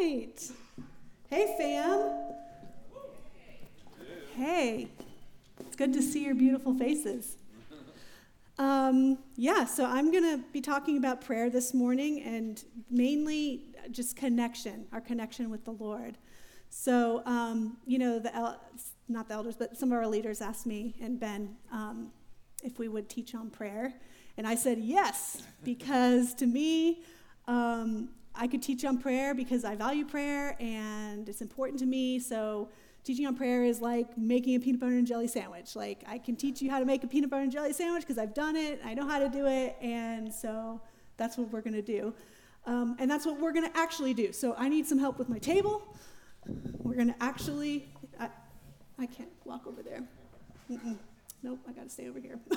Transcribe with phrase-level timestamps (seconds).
[0.00, 0.50] right.
[1.28, 2.32] Hey, fam.
[4.34, 4.88] Hey.
[5.60, 7.36] It's good to see your beautiful faces.
[8.58, 14.16] Um, yeah, so I'm going to be talking about prayer this morning and mainly just
[14.16, 16.16] connection, our connection with the Lord.
[16.70, 18.60] So, um, you know, the el-
[19.08, 22.10] not the elders, but some of our leaders asked me and Ben um,
[22.62, 23.92] if we would teach on prayer.
[24.38, 27.02] And I said yes, because to me,
[27.46, 32.18] um, I could teach on prayer because I value prayer and it's important to me.
[32.18, 32.68] So,
[33.02, 35.74] teaching on prayer is like making a peanut butter and jelly sandwich.
[35.74, 38.18] Like, I can teach you how to make a peanut butter and jelly sandwich because
[38.18, 40.80] I've done it, I know how to do it, and so
[41.16, 42.14] that's what we're going to do.
[42.66, 44.32] Um, and that's what we're going to actually do.
[44.32, 45.96] So, I need some help with my table.
[46.78, 47.88] We're going to actually,
[48.18, 48.28] I,
[48.98, 50.04] I can't walk over there.
[50.70, 50.96] Mm-mm.
[51.42, 52.38] Nope, I got to stay over here.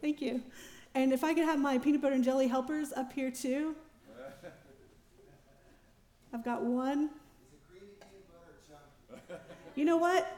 [0.00, 0.42] Thank you.
[0.94, 3.74] And if I could have my peanut butter and jelly helpers up here too.
[6.34, 7.10] I've got one.
[9.74, 10.30] You know what?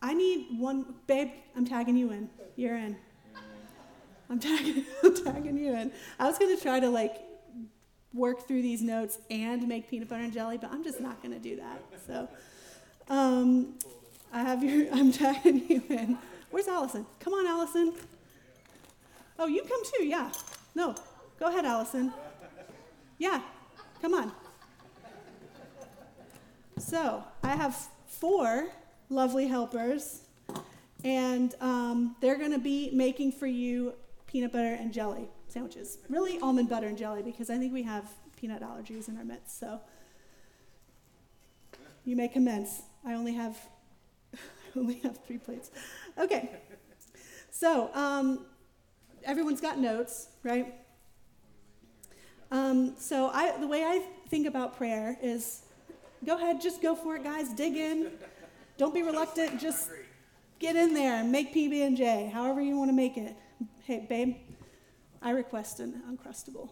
[0.00, 0.94] I need one.
[1.06, 2.28] Babe, I'm tagging you in.
[2.56, 2.96] You're in.
[4.28, 5.92] I'm tagging, I'm tagging you in.
[6.18, 7.22] I was going to try to like
[8.14, 11.34] work through these notes and make peanut butter and jelly, but I'm just not going
[11.34, 11.82] to do that.
[12.06, 12.28] So
[13.08, 13.74] um,
[14.32, 16.18] I have your, I'm tagging you in.
[16.50, 17.06] Where's Allison?
[17.20, 17.94] Come on, Allison.
[19.38, 20.30] Oh, you come too, yeah.
[20.74, 20.94] No,
[21.38, 22.12] go ahead, Allison.
[23.18, 23.40] Yeah,
[24.00, 24.32] come on.
[26.78, 28.68] So I have four
[29.08, 30.22] lovely helpers,
[31.04, 33.94] and um, they're going to be making for you
[34.26, 35.98] peanut butter and jelly sandwiches.
[36.08, 39.58] Really, almond butter and jelly, because I think we have peanut allergies in our midst.
[39.60, 39.80] So
[42.04, 42.82] you may commence.
[43.04, 43.56] I only have
[44.34, 44.38] I
[44.78, 45.70] only have three plates.
[46.18, 46.50] Okay.
[47.50, 48.46] So um,
[49.24, 50.74] everyone's got notes, right?
[52.50, 55.62] Um, so I, the way I think about prayer is,
[56.24, 57.48] go ahead, just go for it, guys.
[57.50, 58.10] Dig in.
[58.76, 59.60] Don't be reluctant.
[59.60, 59.90] Just
[60.58, 63.34] get in there and make PB and J, however you want to make it.
[63.84, 64.36] Hey, babe,
[65.20, 66.68] I request an uncrustable.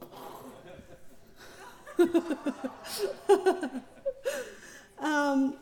[4.99, 5.57] um,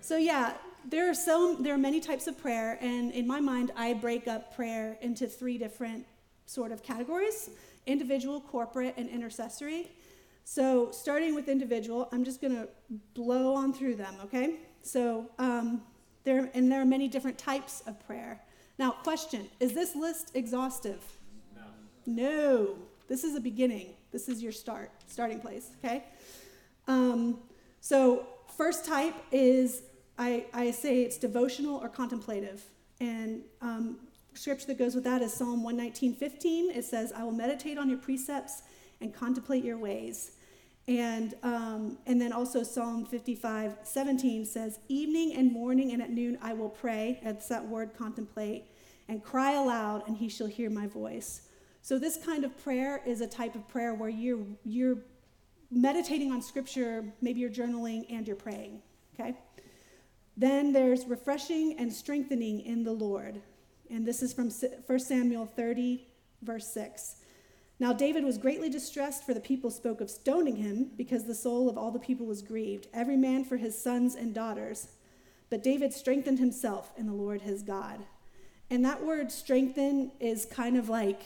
[0.00, 0.54] so yeah,
[0.88, 4.28] there are so there are many types of prayer, and in my mind, I break
[4.28, 6.06] up prayer into three different
[6.46, 7.50] sort of categories:
[7.86, 9.90] individual, corporate, and intercessory.
[10.44, 12.68] So starting with individual, I'm just going to
[13.14, 14.14] blow on through them.
[14.24, 14.56] Okay.
[14.82, 15.82] So um,
[16.24, 18.40] there and there are many different types of prayer.
[18.78, 21.02] Now, question: Is this list exhaustive?
[21.54, 21.62] No.
[22.06, 22.74] No.
[23.08, 23.94] This is a beginning.
[24.10, 25.70] This is your start, starting place.
[25.84, 26.04] Okay.
[26.88, 27.38] Um,
[27.80, 28.26] so
[28.56, 29.82] first type is
[30.18, 32.62] I, I say it's devotional or contemplative.
[33.00, 33.98] And um,
[34.34, 36.70] scripture that goes with that is Psalm 119, 15.
[36.70, 38.62] It says, I will meditate on your precepts
[39.00, 40.32] and contemplate your ways.
[40.88, 46.38] And, um, and then also Psalm 55, 17 says, Evening and morning and at noon
[46.42, 47.20] I will pray.
[47.22, 48.66] That's that word contemplate.
[49.08, 51.42] And cry aloud, and he shall hear my voice.
[51.82, 54.98] So, this kind of prayer is a type of prayer where you're, you're
[55.70, 58.80] meditating on scripture, maybe you're journaling and you're praying.
[59.14, 59.36] Okay?
[60.36, 63.40] Then there's refreshing and strengthening in the Lord.
[63.90, 66.06] And this is from 1 Samuel 30,
[66.42, 67.16] verse 6.
[67.78, 71.68] Now David was greatly distressed, for the people spoke of stoning him, because the soul
[71.68, 74.88] of all the people was grieved, every man for his sons and daughters.
[75.50, 78.00] But David strengthened himself in the Lord his God.
[78.70, 81.20] And that word strengthen is kind of like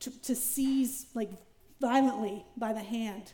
[0.00, 1.30] to, to seize, like
[1.80, 3.32] violently by the hand.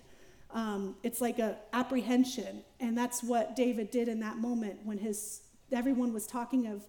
[0.56, 5.42] Um, it's like a apprehension, and that's what David did in that moment when his
[5.70, 6.82] everyone was talking of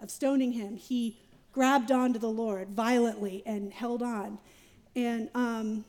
[0.00, 0.76] of stoning him.
[0.76, 1.20] He
[1.52, 4.38] grabbed onto the Lord violently and held on,
[4.96, 5.84] and um,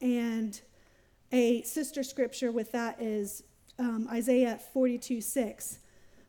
[0.00, 0.58] and
[1.30, 3.42] a sister scripture with that is
[3.78, 5.78] um, Isaiah 42 6.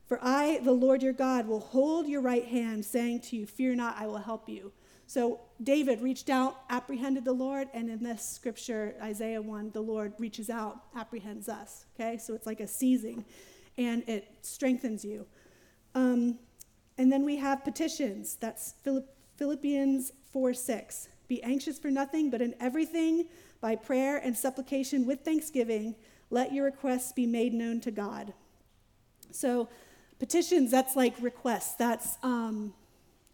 [0.06, 3.76] For I, the Lord your God, will hold your right hand, saying to you, Fear
[3.76, 4.72] not, I will help you.
[5.06, 10.12] So David reached out, apprehended the Lord, and in this scripture, Isaiah 1, the Lord
[10.18, 11.86] reaches out, apprehends us.
[11.94, 13.24] Okay, so it's like a seizing,
[13.78, 15.26] and it strengthens you.
[15.94, 16.38] Um,
[16.98, 18.36] and then we have petitions.
[18.36, 18.74] That's
[19.36, 21.08] Philippians 4 6.
[21.28, 23.26] Be anxious for nothing, but in everything,
[23.60, 25.94] by prayer and supplication with thanksgiving,
[26.30, 28.34] let your requests be made known to God.
[29.30, 29.68] So,
[30.18, 31.74] petitions, that's like requests.
[31.76, 32.74] That's, um,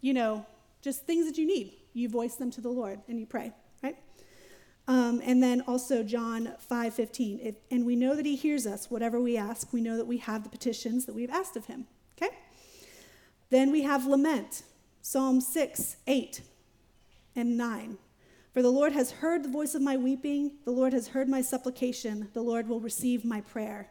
[0.00, 0.46] you know,
[0.82, 1.79] just things that you need.
[1.92, 3.52] You voice them to the Lord and you pray,
[3.82, 3.96] right?
[4.88, 7.56] Um, and then also John 5 15.
[7.70, 9.72] and we know that he hears us, whatever we ask.
[9.72, 12.34] We know that we have the petitions that we've asked of him, okay?
[13.50, 14.62] Then we have lament,
[15.02, 16.40] Psalm 6, 8,
[17.36, 17.98] and 9.
[18.52, 21.40] For the Lord has heard the voice of my weeping, the Lord has heard my
[21.40, 23.90] supplication, the Lord will receive my prayer.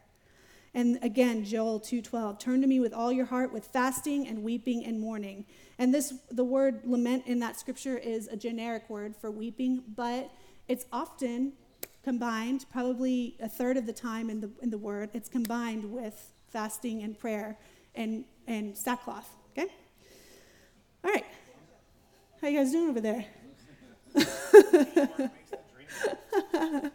[0.73, 4.85] And again, Joel 2:12, turn to me with all your heart with fasting and weeping
[4.85, 5.45] and mourning.
[5.77, 10.29] And this the word lament in that scripture is a generic word for weeping, but
[10.67, 11.53] it's often
[12.03, 16.31] combined, probably a third of the time in the in the word, it's combined with
[16.49, 17.57] fasting and prayer
[17.95, 19.67] and and sackcloth, okay?
[21.03, 21.25] All right.
[22.41, 23.25] How you guys doing over there?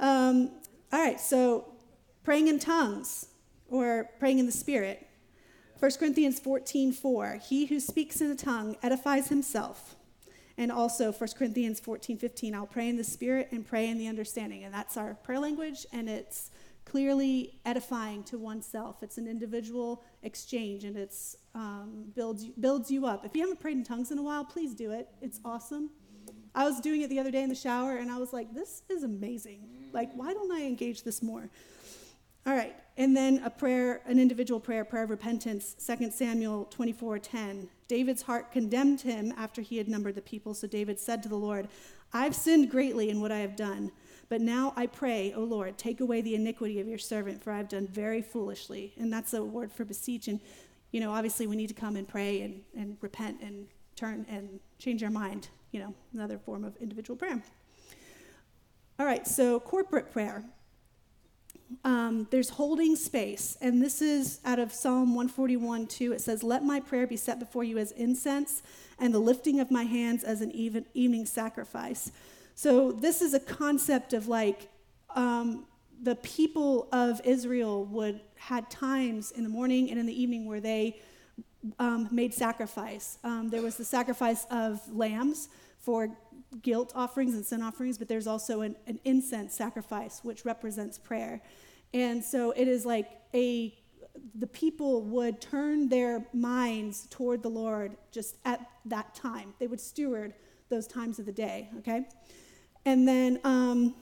[0.00, 0.50] um,
[0.92, 1.70] all right, so
[2.22, 3.26] praying in tongues
[3.68, 5.06] or praying in the Spirit.
[5.78, 7.40] 1 Corinthians 14 4.
[7.48, 9.96] He who speaks in a tongue edifies himself.
[10.58, 12.54] And also 1 Corinthians 14 15.
[12.54, 14.64] I'll pray in the Spirit and pray in the understanding.
[14.64, 16.50] And that's our prayer language, and it's
[16.84, 18.96] clearly edifying to oneself.
[19.02, 23.24] It's an individual exchange, and it's um, builds builds you up.
[23.24, 25.08] If you haven't prayed in tongues in a while, please do it.
[25.22, 25.90] It's awesome.
[26.54, 28.82] I was doing it the other day in the shower, and I was like, "This
[28.90, 29.66] is amazing.
[29.92, 31.48] Like, why don't I engage this more?"
[32.46, 35.74] All right, and then a prayer, an individual prayer, prayer of repentance.
[35.78, 37.68] 2 Samuel 24:10.
[37.86, 41.36] David's heart condemned him after he had numbered the people, so David said to the
[41.36, 41.68] Lord,
[42.12, 43.92] "I've sinned greatly in what I have done."
[44.30, 47.68] But now I pray, O Lord, take away the iniquity of your servant, for I've
[47.68, 48.94] done very foolishly.
[48.96, 50.28] And that's a word for beseech.
[50.28, 50.40] And,
[50.92, 53.66] you know, obviously we need to come and pray and, and repent and
[53.96, 57.42] turn and change our mind, you know, another form of individual prayer.
[59.00, 60.44] All right, so corporate prayer.
[61.84, 66.12] Um, there's holding space, and this is out of Psalm 141 2.
[66.12, 68.62] It says, Let my prayer be set before you as incense,
[68.98, 72.12] and the lifting of my hands as an even, evening sacrifice.
[72.54, 74.68] So, this is a concept of like
[75.14, 75.66] um,
[76.02, 80.60] the people of Israel would had times in the morning and in the evening where
[80.60, 80.98] they
[81.78, 83.18] um, made sacrifice.
[83.22, 85.48] Um, there was the sacrifice of lambs
[85.78, 86.10] for
[86.62, 91.40] guilt offerings and sin offerings, but there's also an, an incense sacrifice, which represents prayer.
[91.94, 93.74] And so it is like a
[94.34, 99.54] the people would turn their minds toward the Lord just at that time.
[99.58, 100.34] They would steward
[100.68, 102.06] those times of the day, okay?
[102.84, 103.94] And then um,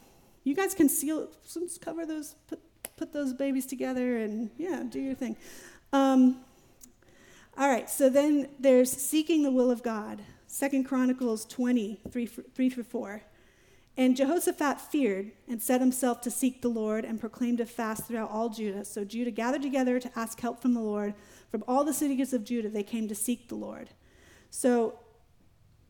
[0.45, 1.29] you guys can seal,
[1.81, 2.61] cover those, put,
[2.97, 5.37] put those babies together and yeah, do your thing.
[5.93, 6.39] Um,
[7.57, 10.23] all right, so then there's seeking the will of God.
[10.59, 13.23] Second Chronicles 20, 3, 3 through 4.
[13.97, 18.33] And Jehoshaphat feared and set himself to seek the Lord and proclaimed a fast throughout
[18.33, 18.85] all Judah.
[18.85, 21.15] So Judah gathered together to ask help from the Lord.
[21.53, 23.91] From all the cities of Judah, they came to seek the Lord.
[24.51, 24.99] So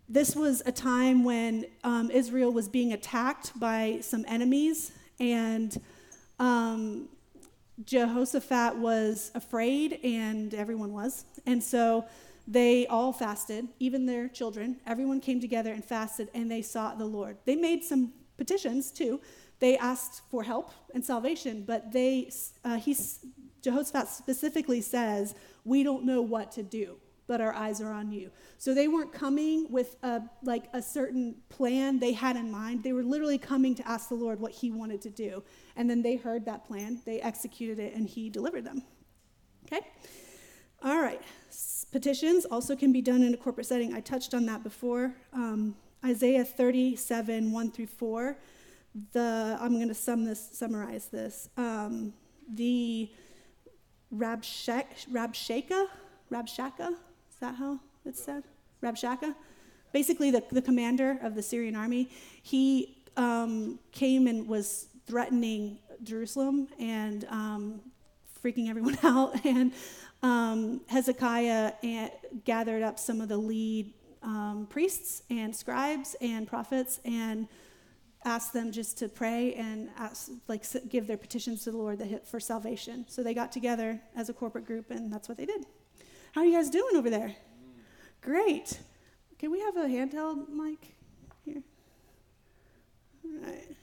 [0.06, 5.81] this was a time when um, Israel was being attacked by some enemies, and
[6.38, 7.09] um,
[7.87, 11.25] Jehoshaphat was afraid, and everyone was.
[11.47, 12.05] And so
[12.50, 14.79] they all fasted, even their children.
[14.87, 17.37] Everyone came together and fasted, and they sought the Lord.
[17.45, 19.21] They made some petitions too.
[19.59, 22.31] They asked for help and salvation, but they,
[22.65, 22.97] uh, he,
[23.61, 25.35] Jehoshaphat specifically says,
[25.65, 26.97] "We don't know what to do."
[27.27, 28.31] but our eyes are on you.
[28.56, 32.83] So they weren't coming with a, like a certain plan they had in mind.
[32.83, 35.45] They were literally coming to ask the Lord what he wanted to do.
[35.77, 38.83] And then they heard that plan, they executed it, and he delivered them.
[39.67, 39.87] Okay?
[40.83, 41.21] All right.
[41.91, 43.95] Petitions also can be done in a corporate setting.
[43.95, 45.15] I touched on that before.
[45.33, 48.37] Um, Isaiah 37, 1 through 4.
[49.12, 51.49] The, I'm going to sum this, summarize this.
[51.57, 52.12] Um,
[52.55, 53.11] the
[54.14, 55.87] Rabshakeh, Rabshakeh,
[56.31, 58.45] Rabshakeh, is that how it's said?
[58.83, 59.35] Rabshakeh?
[59.93, 62.09] Basically, the, the commander of the Syrian army,
[62.43, 67.81] he um, came and was threatening Jerusalem and um,
[68.42, 69.45] freaking everyone out.
[69.45, 69.73] And
[70.23, 72.11] um, Hezekiah and
[72.45, 77.49] gathered up some of the lead um, priests and scribes and prophets and
[78.25, 82.40] asked them just to pray and ask, like give their petitions to the Lord for
[82.40, 83.04] salvation.
[83.09, 85.64] So they got together as a corporate group, and that's what they did.
[86.33, 87.35] How are you guys doing over there?
[88.21, 88.78] Great.
[89.38, 90.95] Can we have a handheld mic
[91.45, 91.62] here?
[93.25, 93.77] All right.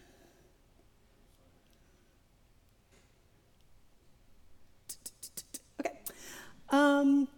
[6.76, 7.30] Um,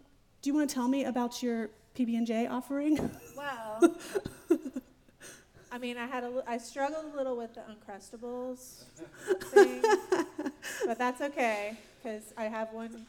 [0.42, 2.98] do you want to tell me about your PB and J offering?
[3.38, 3.96] Well,
[5.72, 8.86] I mean, I had a, I struggled a little with the Uncrustables
[9.52, 9.84] thing,
[10.88, 13.06] but that's okay because I have one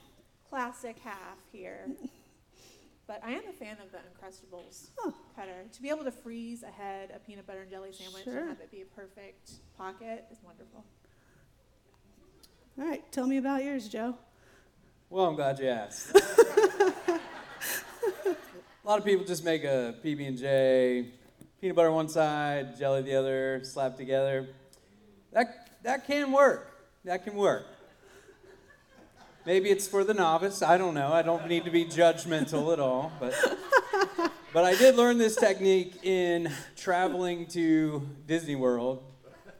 [0.50, 1.88] classic half here.
[3.06, 5.12] But I am a fan of the Uncrustables huh.
[5.34, 5.64] cutter.
[5.72, 8.40] To be able to freeze ahead a peanut butter and jelly sandwich sure.
[8.40, 10.84] and have it be a perfect pocket is wonderful.
[12.78, 14.18] All right, tell me about yours, Joe.
[15.12, 16.14] Well, I'm glad you asked.
[16.14, 16.20] A
[18.84, 21.08] lot of people just make a PB and J,
[21.60, 24.46] peanut butter one side, jelly the other, slap together.
[25.32, 26.72] That that can work.
[27.04, 27.66] That can work.
[29.44, 30.62] Maybe it's for the novice.
[30.62, 31.12] I don't know.
[31.12, 33.34] I don't need to be judgmental at all, but
[34.52, 39.02] but I did learn this technique in traveling to Disney World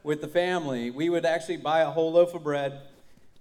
[0.01, 0.91] with the family.
[0.91, 2.83] We would actually buy a whole loaf of bread.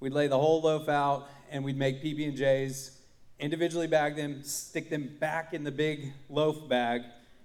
[0.00, 2.99] We'd lay the whole loaf out and we'd make PB and J's
[3.38, 7.02] individually bag them, stick them back in the big loaf bag,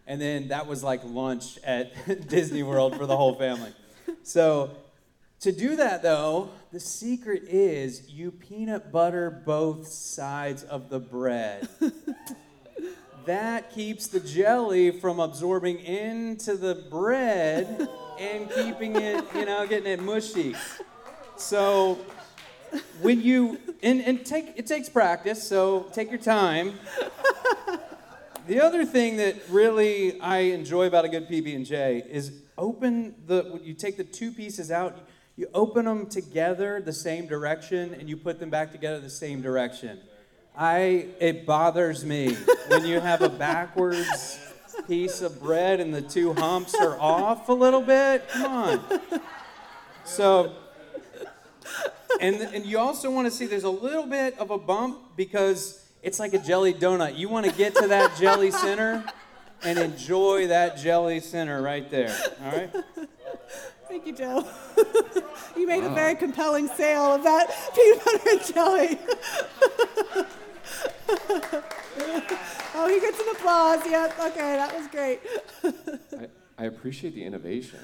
[0.08, 3.74] and then that was like lunch at Disney World for the whole family.
[4.24, 4.72] So,
[5.42, 11.68] to do that though, the secret is you peanut butter both sides of the bread.
[13.26, 17.88] that keeps the jelly from absorbing into the bread
[18.20, 20.56] and keeping it, you know, getting it mushy.
[21.38, 22.00] So,
[23.02, 26.74] when you and, and take it takes practice, so take your time.
[28.48, 33.16] the other thing that really I enjoy about a good PB and J is open
[33.28, 34.98] the you take the two pieces out,
[35.36, 39.42] you open them together the same direction and you put them back together the same
[39.42, 40.00] direction.
[40.58, 42.34] I it bothers me
[42.68, 44.40] when you have a backwards
[44.88, 48.28] piece of bread and the two humps are off a little bit.
[48.30, 49.02] Come on.
[50.06, 50.54] So
[52.20, 55.84] and, and you also want to see there's a little bit of a bump because
[56.02, 57.18] it's like a jelly donut.
[57.18, 59.04] You want to get to that jelly center
[59.64, 62.16] and enjoy that jelly center right there.
[62.44, 62.72] All right?
[63.88, 64.48] Thank you, Joe.
[65.58, 65.92] you made wow.
[65.92, 69.00] a very compelling sale of that peanut butter and jelly.
[72.76, 73.86] oh, he gets an applause.
[73.86, 74.20] Yep.
[74.20, 75.22] Okay, that was great.
[76.20, 77.80] I, I appreciate the innovation.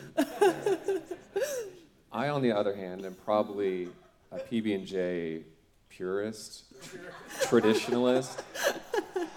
[2.12, 3.88] I, on the other hand, am probably
[4.32, 5.44] a PB&J
[5.90, 6.64] purist,
[7.42, 8.42] traditionalist.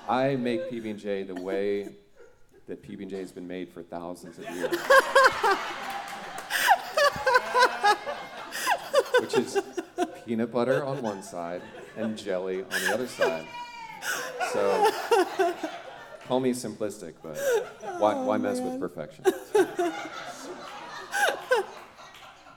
[0.08, 1.88] I make PB&J the way
[2.68, 4.76] that PB&J has been made for thousands of years.
[9.20, 9.58] Which is
[10.24, 11.62] peanut butter on one side
[11.96, 13.46] and jelly on the other side.
[14.52, 14.92] So
[16.26, 17.36] call me simplistic, but
[17.98, 19.24] why, why mess with oh, perfection?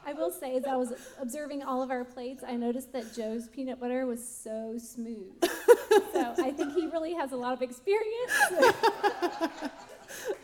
[0.07, 3.49] I will say, as I was observing all of our plates, I noticed that Joe's
[3.49, 5.33] peanut butter was so smooth.
[6.13, 8.31] so I think he really has a lot of experience.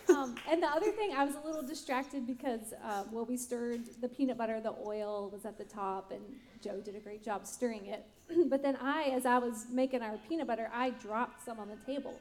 [0.09, 3.83] um, and the other thing, I was a little distracted because uh, while we stirred
[4.01, 6.21] the peanut butter, the oil was at the top, and
[6.61, 8.05] Joe did a great job stirring it.
[8.49, 11.93] but then I, as I was making our peanut butter, I dropped some on the
[11.93, 12.19] table.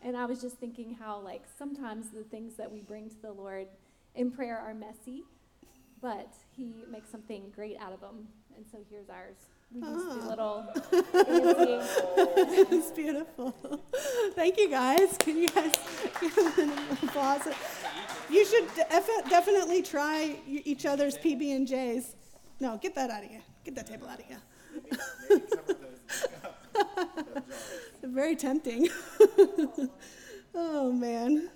[0.00, 3.32] And I was just thinking how, like, sometimes the things that we bring to the
[3.32, 3.66] Lord
[4.14, 5.24] in prayer are messy
[6.04, 8.28] but he makes something great out of them.
[8.54, 9.36] And so here's ours.
[9.74, 10.28] We just do ah.
[10.28, 10.66] little
[12.70, 13.54] it's beautiful.
[14.34, 15.16] Thank you guys.
[15.18, 15.72] Can you guys
[16.20, 17.40] give an applause?
[18.28, 22.14] You should def- definitely try each other's PB and J's.
[22.60, 23.42] No, get that out of here.
[23.64, 24.42] Get that table out of here.
[28.02, 28.90] Very tempting.
[30.54, 31.48] oh man,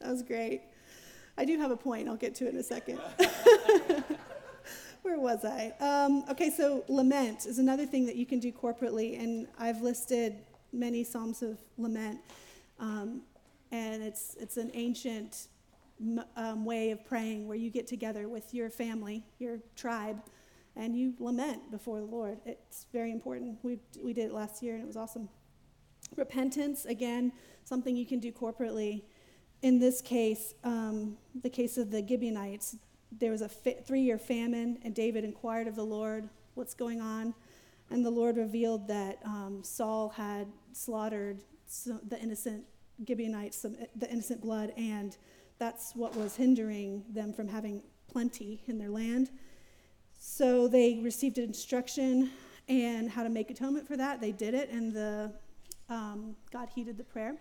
[0.00, 0.62] that was great.
[1.36, 2.08] I do have a point.
[2.08, 3.00] I'll get to it in a second.
[5.02, 5.72] Where was I?
[5.80, 10.36] Um, okay, so lament is another thing that you can do corporately, and I've listed
[10.72, 12.20] many psalms of lament,
[12.78, 13.22] um,
[13.72, 15.48] and it's it's an ancient
[16.36, 20.22] um, way of praying where you get together with your family, your tribe,
[20.76, 22.38] and you lament before the Lord.
[22.44, 23.58] It's very important.
[23.62, 25.28] We we did it last year, and it was awesome.
[26.16, 27.32] Repentance again,
[27.64, 29.02] something you can do corporately
[29.62, 32.76] in this case, um, the case of the Gibeonites,
[33.18, 37.34] there was a three year famine, and David inquired of the Lord, What's going on?
[37.90, 41.38] And the Lord revealed that um, Saul had slaughtered
[42.08, 42.64] the innocent
[43.06, 45.16] Gibeonites, some, the innocent blood, and
[45.58, 49.30] that's what was hindering them from having plenty in their land.
[50.18, 52.30] So they received instruction
[52.68, 54.20] and how to make atonement for that.
[54.20, 55.32] They did it, and the,
[55.88, 57.36] um, God heeded the prayer,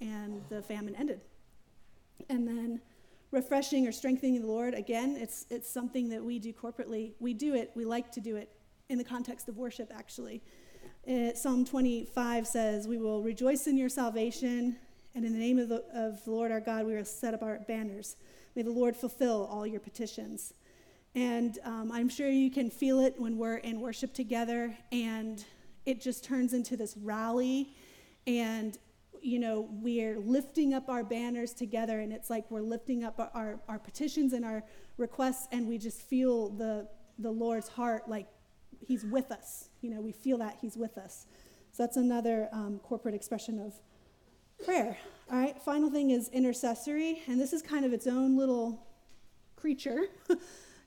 [0.00, 1.20] and the famine ended.
[2.28, 2.80] And then
[3.30, 7.12] refreshing or strengthening the Lord, again, it's, it's something that we do corporately.
[7.20, 8.50] We do it, we like to do it
[8.88, 10.42] in the context of worship, actually.
[11.04, 14.76] It, uh, Psalm 25 says, We will rejoice in your salvation,
[15.14, 17.42] and in the name of the, of the Lord our God, we will set up
[17.42, 18.16] our banners.
[18.54, 20.54] May the Lord fulfill all your petitions.
[21.14, 25.44] And um, I'm sure you can feel it when we're in worship together, and
[25.86, 27.74] it just turns into this rally.
[28.26, 28.76] And
[29.26, 33.30] you know, we're lifting up our banners together, and it's like we're lifting up our,
[33.34, 34.62] our, our petitions and our
[34.98, 36.86] requests, and we just feel the,
[37.18, 38.28] the Lord's heart like
[38.78, 39.70] He's with us.
[39.80, 41.26] You know, we feel that He's with us.
[41.72, 43.74] So that's another um, corporate expression of
[44.64, 44.96] prayer.
[45.30, 48.86] All right, final thing is intercessory, and this is kind of its own little
[49.56, 50.04] creature.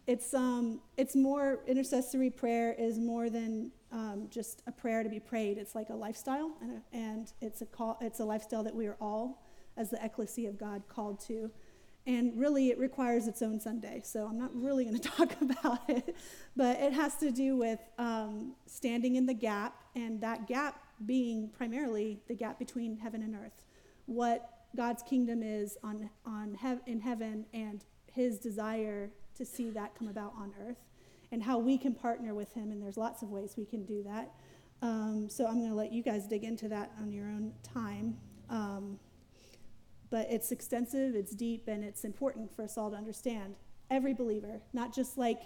[0.07, 5.19] it's um, it's more intercessory prayer is more than um, just a prayer to be
[5.19, 5.57] prayed.
[5.57, 7.97] It's like a lifestyle, and, a, and it's a call.
[8.01, 9.43] It's a lifestyle that we are all,
[9.77, 11.49] as the ecclesia of God, called to.
[12.05, 14.01] And really, it requires its own Sunday.
[14.03, 16.15] So I'm not really going to talk about it,
[16.55, 21.49] but it has to do with um, standing in the gap, and that gap being
[21.49, 23.65] primarily the gap between heaven and earth.
[24.05, 29.95] What God's kingdom is on, on hev- in heaven and his desire to see that
[29.95, 30.77] come about on earth
[31.31, 32.71] and how we can partner with him.
[32.71, 34.31] And there's lots of ways we can do that.
[34.81, 38.17] Um, so I'm going to let you guys dig into that on your own time.
[38.49, 38.99] Um,
[40.09, 43.55] but it's extensive, it's deep, and it's important for us all to understand.
[43.91, 45.41] Every believer, not just like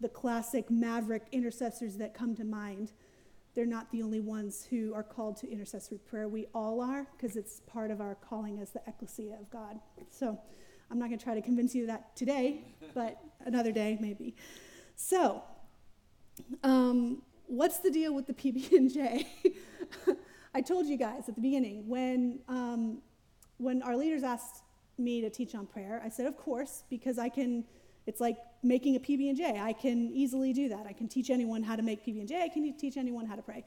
[0.00, 2.92] the classic maverick intercessors that come to mind.
[3.54, 6.28] They're not the only ones who are called to intercessory prayer.
[6.28, 9.80] We all are, because it's part of our calling as the ecclesia of God.
[10.10, 10.38] So
[10.90, 12.60] I'm not going to try to convince you that today,
[12.94, 14.36] but another day maybe.
[15.00, 15.44] So,
[16.64, 19.28] um, what's the deal with the PB and J?
[20.54, 22.98] I told you guys at the beginning when um,
[23.58, 24.64] when our leaders asked
[24.98, 27.64] me to teach on prayer, I said, of course, because I can.
[28.06, 29.60] It's like making a PB and J.
[29.60, 30.84] I can easily do that.
[30.84, 32.42] I can teach anyone how to make PB and J.
[32.42, 33.64] I can teach anyone how to pray,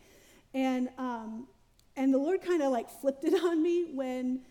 [0.54, 1.48] and um,
[1.96, 4.42] and the Lord kind of like flipped it on me when,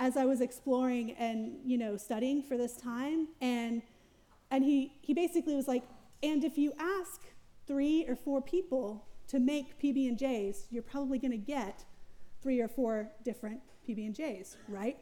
[0.00, 3.82] as I was exploring and you know studying for this time, and
[4.50, 5.84] and he he basically was like,
[6.24, 7.20] and if you ask
[7.66, 11.84] three or four people to make PB and J's, you're probably going to get
[12.42, 14.96] three or four different PB and J's, right?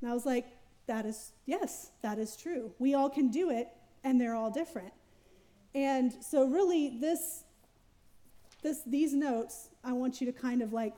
[0.00, 0.46] And I was like,
[0.86, 2.72] that is yes, that is true.
[2.78, 3.68] We all can do it,
[4.04, 4.92] and they're all different.
[5.74, 7.44] And so, really, this,
[8.62, 10.94] this, these notes, I want you to kind of like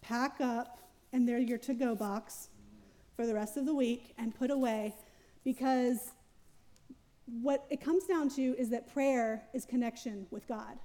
[0.00, 0.78] pack up,
[1.12, 2.48] and they're your to-go box
[3.16, 4.94] for the rest of the week, and put away,
[5.44, 6.12] because
[7.40, 10.78] what it comes down to is that prayer is connection with God.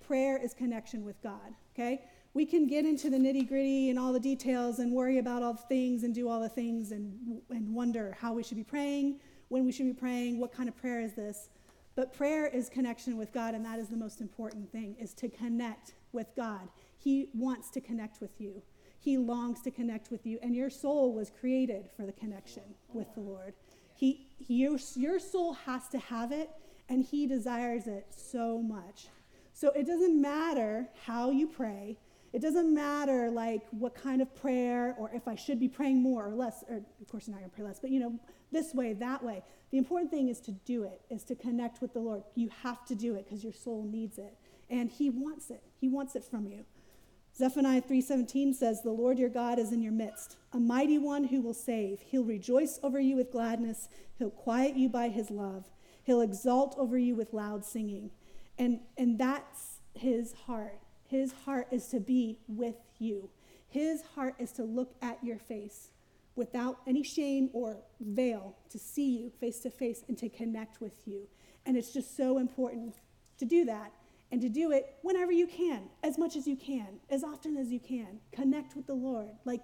[0.00, 2.02] Prayer is connection with God, okay?
[2.34, 5.52] We can get into the nitty gritty and all the details and worry about all
[5.52, 9.20] the things and do all the things and, and wonder how we should be praying,
[9.48, 11.50] when we should be praying, what kind of prayer is this.
[11.94, 15.28] But prayer is connection with God, and that is the most important thing, is to
[15.28, 16.68] connect with God.
[16.98, 18.62] He wants to connect with you.
[18.98, 23.12] He longs to connect with you, and your soul was created for the connection with
[23.14, 23.54] the Lord.
[24.00, 26.48] He, your, your soul has to have it,
[26.88, 29.08] and He desires it so much.
[29.52, 31.98] So it doesn't matter how you pray.
[32.32, 36.26] It doesn't matter like what kind of prayer or if I should be praying more
[36.26, 38.18] or less, or of course you're not gonna pray less, but you know,
[38.50, 39.42] this way, that way.
[39.70, 42.22] The important thing is to do it, is to connect with the Lord.
[42.36, 44.34] You have to do it because your soul needs it.
[44.70, 45.62] And He wants it.
[45.78, 46.64] He wants it from you.
[47.40, 51.40] Zephaniah 3:17 says, "The Lord your God is in your midst, a mighty one who
[51.40, 52.02] will save.
[52.02, 53.88] He'll rejoice over you with gladness.
[54.18, 55.70] He'll quiet you by his love.
[56.02, 58.10] He'll exalt over you with loud singing."
[58.58, 60.82] And and that's his heart.
[61.06, 63.30] His heart is to be with you.
[63.66, 65.92] His heart is to look at your face
[66.36, 71.08] without any shame or veil, to see you face to face and to connect with
[71.08, 71.26] you.
[71.64, 72.96] And it's just so important
[73.38, 73.94] to do that
[74.32, 77.70] and to do it whenever you can, as much as you can, as often as
[77.70, 78.20] you can.
[78.32, 79.30] Connect with the Lord.
[79.44, 79.62] Like,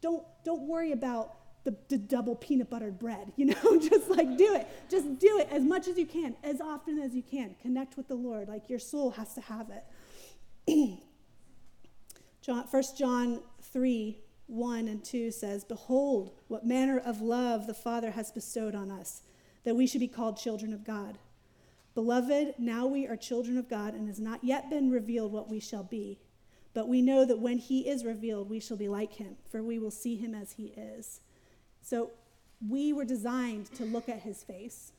[0.00, 4.54] don't, don't worry about the, the double peanut buttered bread, you know, just like do
[4.54, 4.66] it.
[4.88, 7.56] Just do it as much as you can, as often as you can.
[7.60, 8.48] Connect with the Lord.
[8.48, 9.84] Like, your soul has to have it.
[12.40, 18.12] John, 1 John 3 1 and 2 says, Behold, what manner of love the Father
[18.12, 19.22] has bestowed on us,
[19.64, 21.18] that we should be called children of God.
[21.96, 25.58] Beloved, now we are children of God, and has not yet been revealed what we
[25.58, 26.18] shall be.
[26.74, 29.78] But we know that when he is revealed, we shall be like him, for we
[29.78, 31.22] will see him as he is.
[31.80, 32.10] So
[32.68, 34.92] we were designed to look at his face,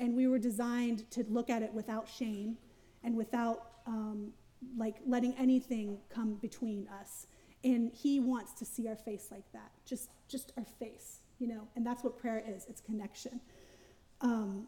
[0.00, 2.58] and we were designed to look at it without shame
[3.04, 4.32] and without um,
[4.76, 7.28] like letting anything come between us.
[7.62, 11.68] And he wants to see our face like that, just just our face, you know.
[11.76, 12.66] And that's what prayer is.
[12.68, 13.40] It's connection.
[14.20, 14.66] Um,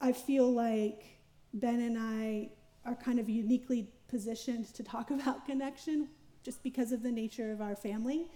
[0.00, 1.19] I feel like
[1.54, 2.50] Ben and I
[2.84, 6.08] are kind of uniquely positioned to talk about connection,
[6.42, 8.26] just because of the nature of our family.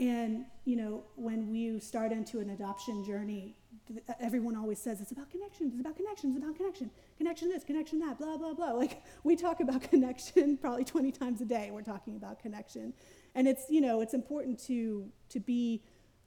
[0.00, 3.56] And you know, when we start into an adoption journey,
[4.20, 7.98] everyone always says it's about connection, it's about connection, it's about connection, connection this, connection
[8.00, 8.72] that, blah, blah, blah.
[8.78, 12.92] Like we talk about connection probably 20 times a day, we're talking about connection.
[13.34, 15.82] And it's, you know, it's important to, to be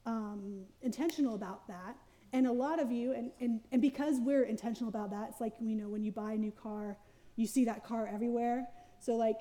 [0.06, 1.96] um, intentional about that.
[2.32, 5.52] And a lot of you, and, and, and because we're intentional about that, it's like,
[5.60, 6.96] you know, when you buy a new car,
[7.36, 8.68] you see that car everywhere.
[9.00, 9.40] So like,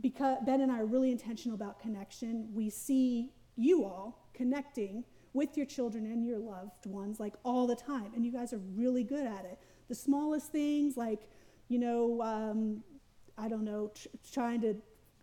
[0.00, 5.56] because Ben and I are really intentional about connection, we see you all connecting with
[5.56, 8.12] your children and your loved ones like all the time.
[8.14, 9.58] And you guys are really good at it.
[9.88, 11.28] The smallest things, like,
[11.68, 12.82] you know, um,
[13.38, 14.74] I don't know, tr- trying to,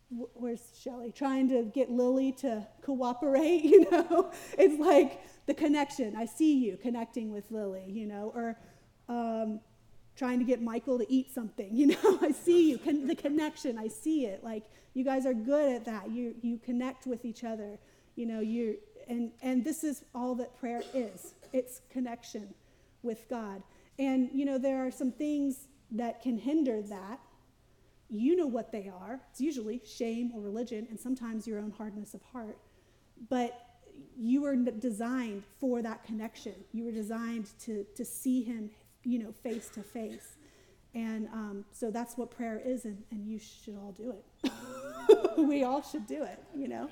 [0.10, 1.12] where's Shelly?
[1.12, 4.32] Trying to get Lily to cooperate, you know?
[4.58, 6.15] It's like the connection.
[6.15, 8.58] I see you connecting with Lily, you know, or
[9.08, 9.60] um,
[10.15, 12.19] trying to get Michael to eat something, you know?
[12.22, 14.43] I see you, con- the connection, I see it.
[14.43, 16.10] Like, you guys are good at that.
[16.10, 17.78] You, you connect with each other,
[18.15, 18.78] you know, you
[19.10, 22.54] and, and this is all that prayer is it's connection
[23.02, 23.63] with God.
[23.98, 27.19] And, you know, there are some things that can hinder that.
[28.10, 29.19] You know what they are.
[29.32, 32.58] It's usually shame or religion, and sometimes your own hardness of heart.
[33.30, 33.69] But
[34.17, 36.54] you were designed for that connection.
[36.72, 38.72] You were designed to, to see Him,
[39.04, 40.38] you know, face to face.
[40.95, 44.52] And um, so that's what prayer is, and, and you should all do it.
[45.38, 46.89] we all should do it, you know.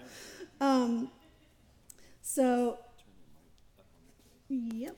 [0.62, 1.10] Um,
[2.22, 2.78] so,
[4.50, 4.96] yep.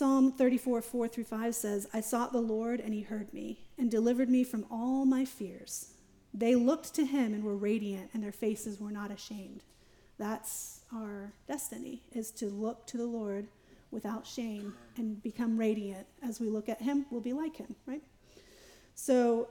[0.00, 3.90] Psalm 34, 4 through 5 says, I sought the Lord, and he heard me, and
[3.90, 5.92] delivered me from all my fears.
[6.32, 9.62] They looked to him and were radiant, and their faces were not ashamed.
[10.16, 13.48] That's our destiny, is to look to the Lord
[13.90, 16.06] without shame and become radiant.
[16.22, 18.02] As we look at him, we'll be like him, right?
[18.94, 19.48] So,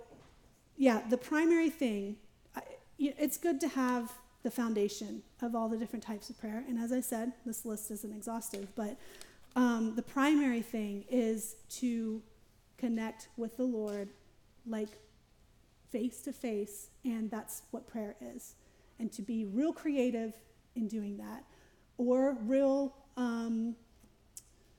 [0.78, 2.16] yeah, the primary thing
[2.98, 6.64] it's good to have the foundation of all the different types of prayer.
[6.68, 8.98] And as I said, this list isn't exhaustive, but
[9.60, 12.22] um, the primary thing is to
[12.78, 14.08] connect with the Lord
[14.66, 14.88] like
[15.92, 18.56] face to face, and that's what prayer is.
[19.00, 20.34] And to be real creative
[20.78, 21.44] in doing that,
[21.98, 23.76] or real um,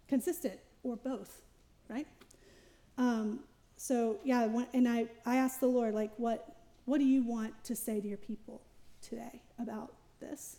[0.09, 1.43] consistent, or both,
[1.91, 2.07] right?
[2.97, 3.41] Um,
[3.77, 7.77] so yeah, and I, I asked the Lord, like, what what do you want to
[7.77, 8.63] say to your people
[9.03, 10.57] today about this?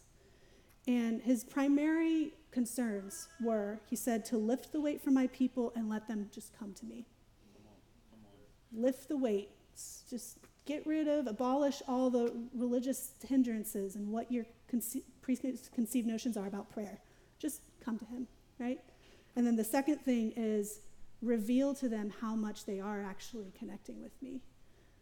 [0.86, 5.90] And his primary concerns were he said, to lift the weight from my people and
[5.90, 7.06] let them just come to me.
[8.74, 10.04] Lift the weights.
[10.10, 16.38] Just get rid of, abolish all the religious hindrances and what your conce- preconceived notions
[16.38, 17.00] are about prayer.
[17.40, 18.28] Just come to him,
[18.60, 18.80] right?
[19.36, 20.82] And then the second thing is
[21.22, 24.42] reveal to them how much they are actually connecting with me.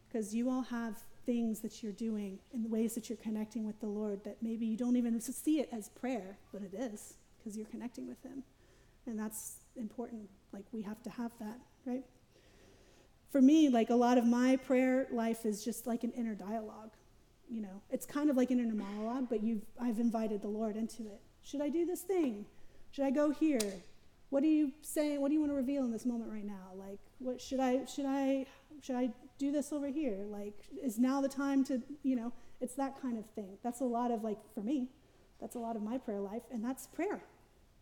[0.08, 3.80] Because you all have things that you're doing in the ways that you're connecting with
[3.80, 7.58] the Lord that maybe you don't even see it as prayer, but it is because
[7.58, 8.44] you're connecting with Him.
[9.08, 10.30] And that's important.
[10.52, 12.04] Like, we have to have that, right?
[13.32, 16.92] For me, like, a lot of my prayer life is just like an inner dialogue.
[17.50, 20.76] You know, it's kind of like an inner monologue, but you've, I've invited the Lord
[20.76, 21.22] into it.
[21.42, 22.46] Should I do this thing?
[22.92, 23.60] Should I go here?
[24.30, 25.20] What are you saying?
[25.22, 26.74] What do you want to reveal in this moment right now?
[26.76, 28.46] Like, what should I, should I,
[28.82, 30.26] should I do this over here?
[30.30, 33.58] Like, is now the time to, you know, it's that kind of thing.
[33.64, 34.90] That's a lot of, like, for me,
[35.40, 37.22] that's a lot of my prayer life, and that's prayer.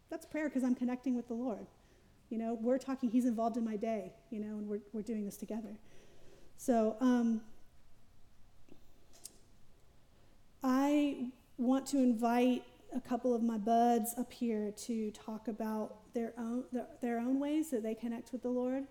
[0.09, 1.67] That's prayer because I'm connecting with the Lord.
[2.29, 5.25] You know, we're talking, He's involved in my day, you know, and we're, we're doing
[5.25, 5.77] this together.
[6.57, 7.41] So, um,
[10.63, 12.63] I want to invite
[12.95, 17.39] a couple of my buds up here to talk about their own their, their own
[17.39, 18.85] ways that they connect with the Lord.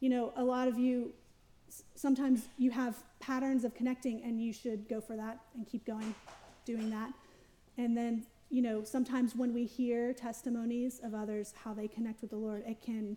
[0.00, 1.12] You know, a lot of you
[1.94, 6.14] sometimes you have patterns of connecting and you should go for that and keep going
[6.64, 7.12] doing that.
[7.76, 12.30] And then, you know, sometimes when we hear testimonies of others, how they connect with
[12.30, 13.16] the Lord, it can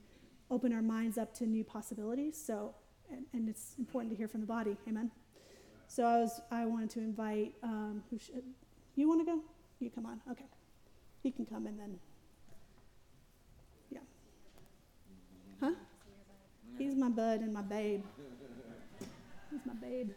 [0.49, 2.41] open our minds up to new possibilities.
[2.43, 2.73] So,
[3.11, 4.77] and, and it's important to hear from the body.
[4.87, 5.11] Amen.
[5.87, 8.43] So I was, I wanted to invite, um, who should,
[8.95, 9.41] you want to go?
[9.79, 10.19] You come on.
[10.31, 10.45] Okay.
[11.23, 11.99] He can come and then,
[13.91, 13.99] yeah.
[15.59, 15.71] Huh?
[16.77, 18.03] He's my bud and my babe.
[19.51, 20.11] He's my babe.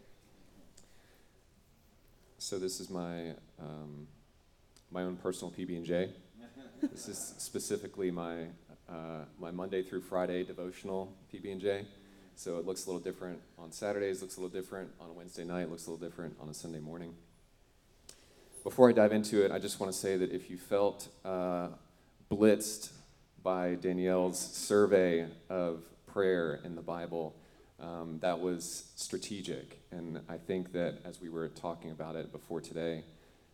[2.37, 4.07] So this is my um,
[4.91, 6.09] my own personal PB and J.
[6.81, 8.47] This is specifically my
[8.89, 11.85] uh, my Monday through Friday devotional PB and J.
[12.35, 14.21] So it looks a little different on Saturdays.
[14.21, 15.69] Looks a little different on a Wednesday night.
[15.69, 17.13] Looks a little different on a Sunday morning.
[18.63, 21.69] Before I dive into it, I just want to say that if you felt uh,
[22.29, 22.91] blitzed
[23.41, 27.35] by Danielle's survey of prayer in the Bible,
[27.79, 29.79] um, that was strategic.
[29.91, 33.03] And I think that as we were talking about it before today,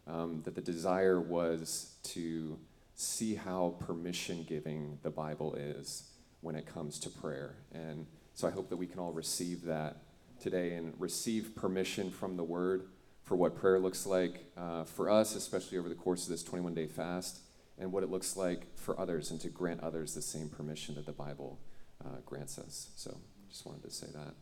[0.08, 2.58] um, that the desire was to
[2.96, 6.10] see how permission giving the Bible is
[6.42, 7.56] when it comes to prayer.
[7.74, 9.98] And so I hope that we can all receive that
[10.40, 12.88] today and receive permission from the Word
[13.24, 16.74] for what prayer looks like uh, for us, especially over the course of this 21
[16.74, 17.40] day fast,
[17.78, 21.06] and what it looks like for others, and to grant others the same permission that
[21.06, 21.60] the Bible
[22.04, 22.90] uh, grants us.
[22.96, 23.18] So
[23.50, 24.34] just wanted to say that.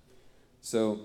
[0.61, 0.99] So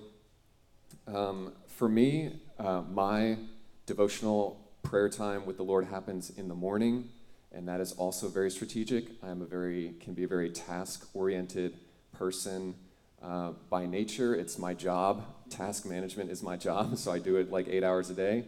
[1.07, 3.37] Um, for me, uh, my
[3.87, 7.09] devotional prayer time with the Lord happens in the morning,
[7.53, 9.07] and that is also very strategic.
[9.23, 11.77] I'm a very can be a very task-oriented
[12.13, 12.75] person
[13.23, 14.35] uh, by nature.
[14.35, 15.25] It's my job.
[15.49, 18.45] Task management is my job, so I do it like eight hours a day.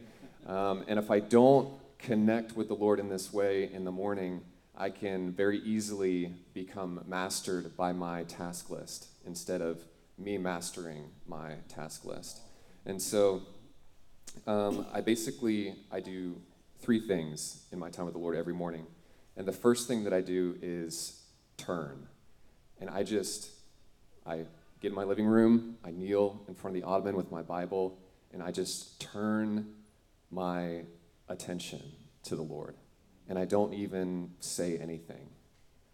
[0.46, 1.68] Um, and if I don't
[1.98, 4.42] connect with the Lord in this way in the morning,
[4.76, 9.84] I can very easily become mastered by my task list instead of
[10.18, 12.40] me mastering my task list.
[12.86, 13.42] And so
[14.46, 16.40] um, I basically I do
[16.80, 18.86] three things in my time with the Lord every morning.
[19.36, 21.22] And the first thing that I do is
[21.56, 22.08] turn.
[22.80, 23.50] And I just
[24.26, 24.44] I
[24.80, 27.98] get in my living room, I kneel in front of the ottoman with my Bible,
[28.32, 29.74] and I just turn
[30.30, 30.82] my
[31.28, 31.80] attention
[32.24, 32.76] to the Lord.
[33.28, 35.28] And I don't even say anything.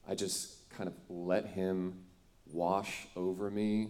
[0.09, 2.05] I just kind of let Him
[2.51, 3.89] wash over me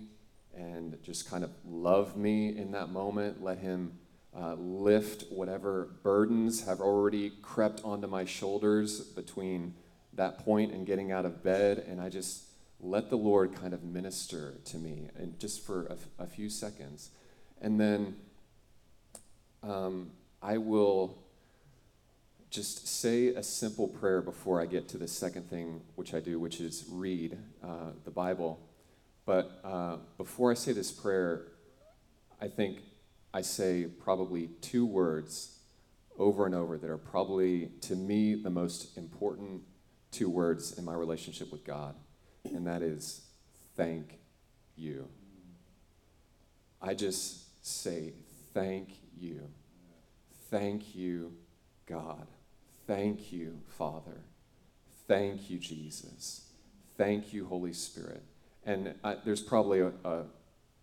[0.56, 3.42] and just kind of love me in that moment.
[3.42, 3.92] Let Him
[4.37, 9.75] uh, lift whatever burdens have already crept onto my shoulders between
[10.14, 11.85] that point and getting out of bed.
[11.88, 12.45] And I just
[12.81, 17.11] let the Lord kind of minister to me, and just for a, a few seconds.
[17.61, 18.17] And then
[19.62, 20.11] um,
[20.43, 21.19] I will
[22.51, 26.38] just say a simple prayer before I get to the second thing, which I do,
[26.38, 28.61] which is read uh, the Bible.
[29.27, 31.49] But uh, before I say this prayer,
[32.41, 32.79] I think
[33.38, 35.61] I say probably two words
[36.18, 39.62] over and over that are probably, to me, the most important
[40.11, 41.94] two words in my relationship with God,
[42.42, 43.27] and that is
[43.77, 44.18] thank
[44.74, 45.07] you.
[46.83, 48.14] I just say
[48.55, 49.42] thank you.
[50.51, 51.35] Thank you,
[51.87, 52.27] God.
[52.88, 54.24] Thank you, Father.
[55.07, 56.48] Thank you, Jesus.
[56.96, 58.24] Thank you, Holy Spirit.
[58.66, 60.24] And I, there's probably a, a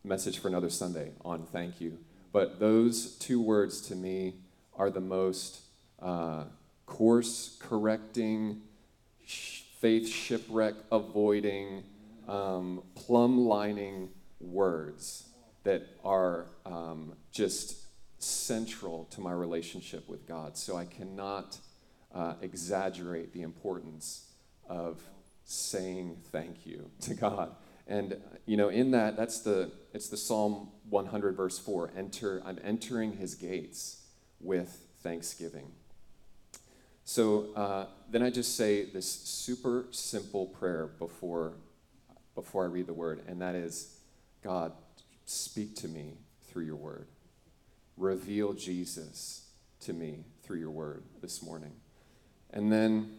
[0.05, 1.97] message for another Sunday on thank you.
[2.35, 4.33] But those two words to me
[4.77, 5.61] are the most
[6.01, 6.43] uh,
[6.85, 8.59] course correcting,
[9.25, 11.83] sh- faith shipwreck avoiding,
[12.27, 14.09] um, plumb lining
[14.41, 15.29] words
[15.63, 17.77] that are um, just
[18.21, 20.57] central to my relationship with God.
[20.57, 21.57] So I cannot
[22.13, 24.29] uh, exaggerate the importance
[24.67, 25.01] of
[25.45, 27.55] saying thank you to God.
[27.87, 31.91] And you know, in that, that's the it's the Psalm 100 verse 4.
[31.95, 34.01] Enter, I'm entering His gates
[34.39, 35.71] with thanksgiving.
[37.03, 41.53] So uh, then I just say this super simple prayer before
[42.33, 43.95] before I read the word, and that is,
[44.43, 44.73] God,
[45.25, 46.17] speak to me
[46.49, 47.07] through your word.
[47.95, 49.47] Reveal Jesus
[49.81, 51.71] to me through your word this morning.
[52.51, 53.09] And then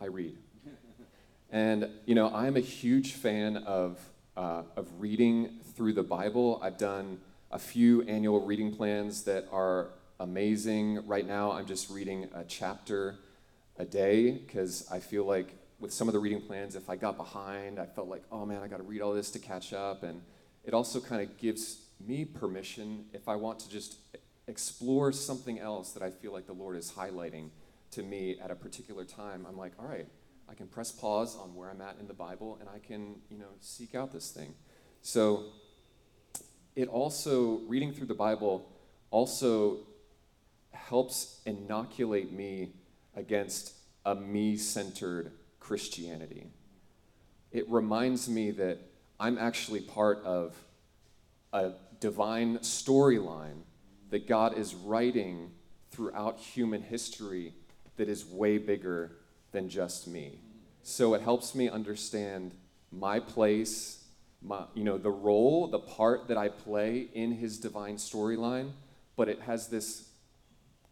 [0.00, 0.36] I read.
[1.50, 3.98] And, you know, I'm a huge fan of,
[4.36, 6.60] uh, of reading through the Bible.
[6.62, 11.06] I've done a few annual reading plans that are amazing.
[11.06, 13.16] Right now, I'm just reading a chapter
[13.78, 17.16] a day because I feel like with some of the reading plans, if I got
[17.16, 20.02] behind, I felt like, oh man, I got to read all this to catch up.
[20.02, 20.20] And
[20.64, 23.96] it also kind of gives me permission if I want to just
[24.48, 27.50] explore something else that I feel like the Lord is highlighting
[27.92, 29.46] to me at a particular time.
[29.48, 30.06] I'm like, all right,
[30.48, 33.38] I can press pause on where I'm at in the Bible and I can, you
[33.38, 34.54] know, seek out this thing.
[35.02, 35.44] So
[36.74, 38.70] it also, reading through the Bible
[39.10, 39.80] also
[40.70, 42.72] helps inoculate me
[43.14, 43.74] against
[44.06, 46.46] a me centered Christianity.
[47.52, 48.78] It reminds me that
[49.20, 50.56] I'm actually part of
[51.52, 53.62] a divine storyline
[54.10, 55.50] that God is writing
[55.90, 57.54] throughout human history
[57.96, 59.16] that is way bigger
[59.52, 60.40] than just me.
[60.82, 62.54] So it helps me understand
[62.90, 64.04] my place,
[64.42, 68.70] my, you know, the role, the part that I play in his divine storyline,
[69.16, 70.08] but it has this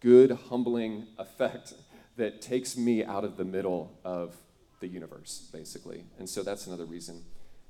[0.00, 1.74] good, humbling effect
[2.16, 4.36] that takes me out of the middle of
[4.80, 6.04] the universe, basically.
[6.18, 7.22] And so that's another reason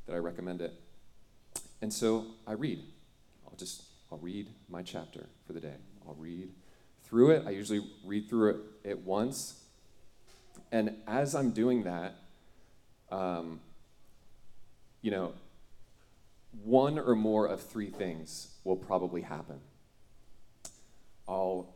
[0.07, 0.73] that I recommend it.
[1.83, 2.81] And so I read.
[3.47, 5.75] I'll just I'll read my chapter for the day.
[6.07, 6.51] I'll read
[7.05, 7.45] through it.
[7.47, 9.63] I usually read through it at once.
[10.73, 12.15] And as I'm doing that,
[13.11, 13.61] um,
[15.01, 15.33] you know,
[16.65, 19.61] one or more of three things will probably happen.
[21.29, 21.75] I'll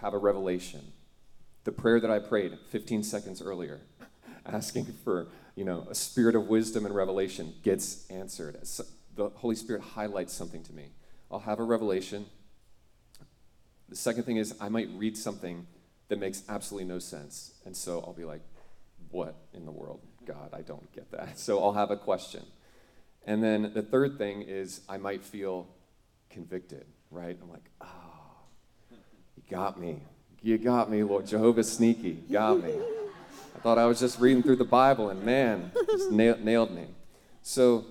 [0.00, 0.92] have a revelation.
[1.64, 3.80] The prayer that I prayed 15 seconds earlier,
[4.46, 8.58] asking for, you know, a spirit of wisdom and revelation gets answered.
[9.14, 10.90] The Holy Spirit highlights something to me.
[11.30, 12.26] I'll have a revelation.
[13.88, 15.66] The second thing is I might read something
[16.08, 17.52] that makes absolutely no sense.
[17.64, 18.40] And so I'll be like,
[19.10, 20.00] what in the world?
[20.26, 21.28] God, I don't get that.
[21.38, 22.44] So I'll have a question.
[23.26, 25.66] And then the third thing is I might feel
[26.30, 27.38] convicted, right?
[27.40, 28.96] I'm like, oh,
[29.36, 30.02] you got me.
[30.42, 31.26] You got me, Lord.
[31.26, 32.14] Jehovah's sneaky.
[32.30, 32.74] Got me.
[33.56, 36.86] I thought I was just reading through the Bible, and man, just nailed, nailed me.
[37.42, 37.86] So,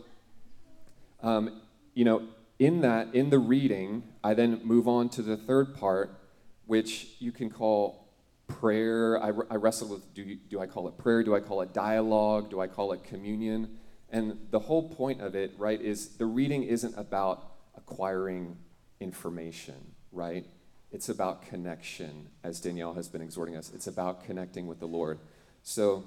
[1.22, 1.62] um,
[1.94, 2.24] you know,
[2.58, 6.18] in that, in the reading, I then move on to the third part,
[6.66, 8.07] which you can call
[8.48, 9.22] prayer.
[9.22, 11.24] I, I wrestled with do, you, do I call it prayer?
[11.24, 12.50] Do I call it dialogue?
[12.50, 13.78] Do I call it communion?
[14.10, 18.58] And the whole point of it, right, is the reading isn't about acquiring
[19.00, 20.46] information, right?
[20.92, 23.72] It's about connection, as Danielle has been exhorting us.
[23.74, 25.20] It's about connecting with the Lord.
[25.62, 26.06] So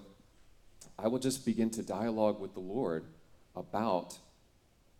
[0.98, 3.04] I will just begin to dialogue with the Lord
[3.54, 4.18] about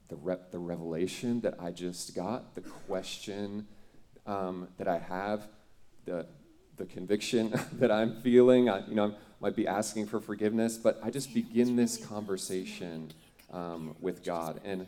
[0.08, 3.66] the, re- the revelation that I just got, the question
[4.26, 5.46] um, that I have,
[6.04, 6.26] the,
[6.80, 8.68] the conviction that I'm feeling.
[8.68, 13.12] I, you know, I might be asking for forgiveness, but I just begin this conversation
[13.52, 14.60] um, with God.
[14.64, 14.86] And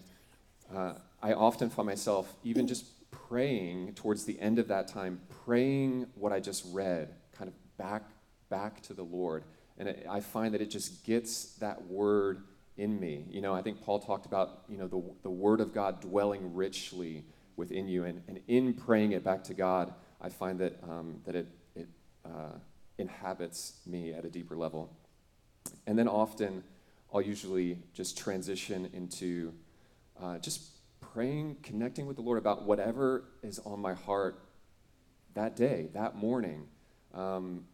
[0.75, 6.07] uh, I often find myself even just praying towards the end of that time, praying
[6.15, 8.03] what I just read, kind of back
[8.49, 9.45] back to the Lord.
[9.79, 12.43] And it, I find that it just gets that word
[12.77, 13.25] in me.
[13.31, 16.55] You know, I think Paul talked about, you know, the, the word of God dwelling
[16.55, 17.25] richly
[17.57, 18.05] within you.
[18.05, 21.62] And, and in praying it back to God, I find that, um, that it, it
[22.25, 22.59] uh,
[22.99, 24.91] inhabits me at a deeper level.
[25.87, 26.65] And then often
[27.13, 29.53] I'll usually just transition into
[30.21, 30.63] uh, just
[31.01, 34.39] praying, connecting with the Lord about whatever is on my heart
[35.35, 36.67] that day, that morning.
[37.15, 37.65] Um,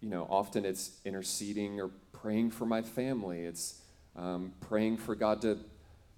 [0.00, 3.44] you know, often it's interceding or praying for my family.
[3.44, 3.80] It's
[4.16, 5.58] um, praying for God to,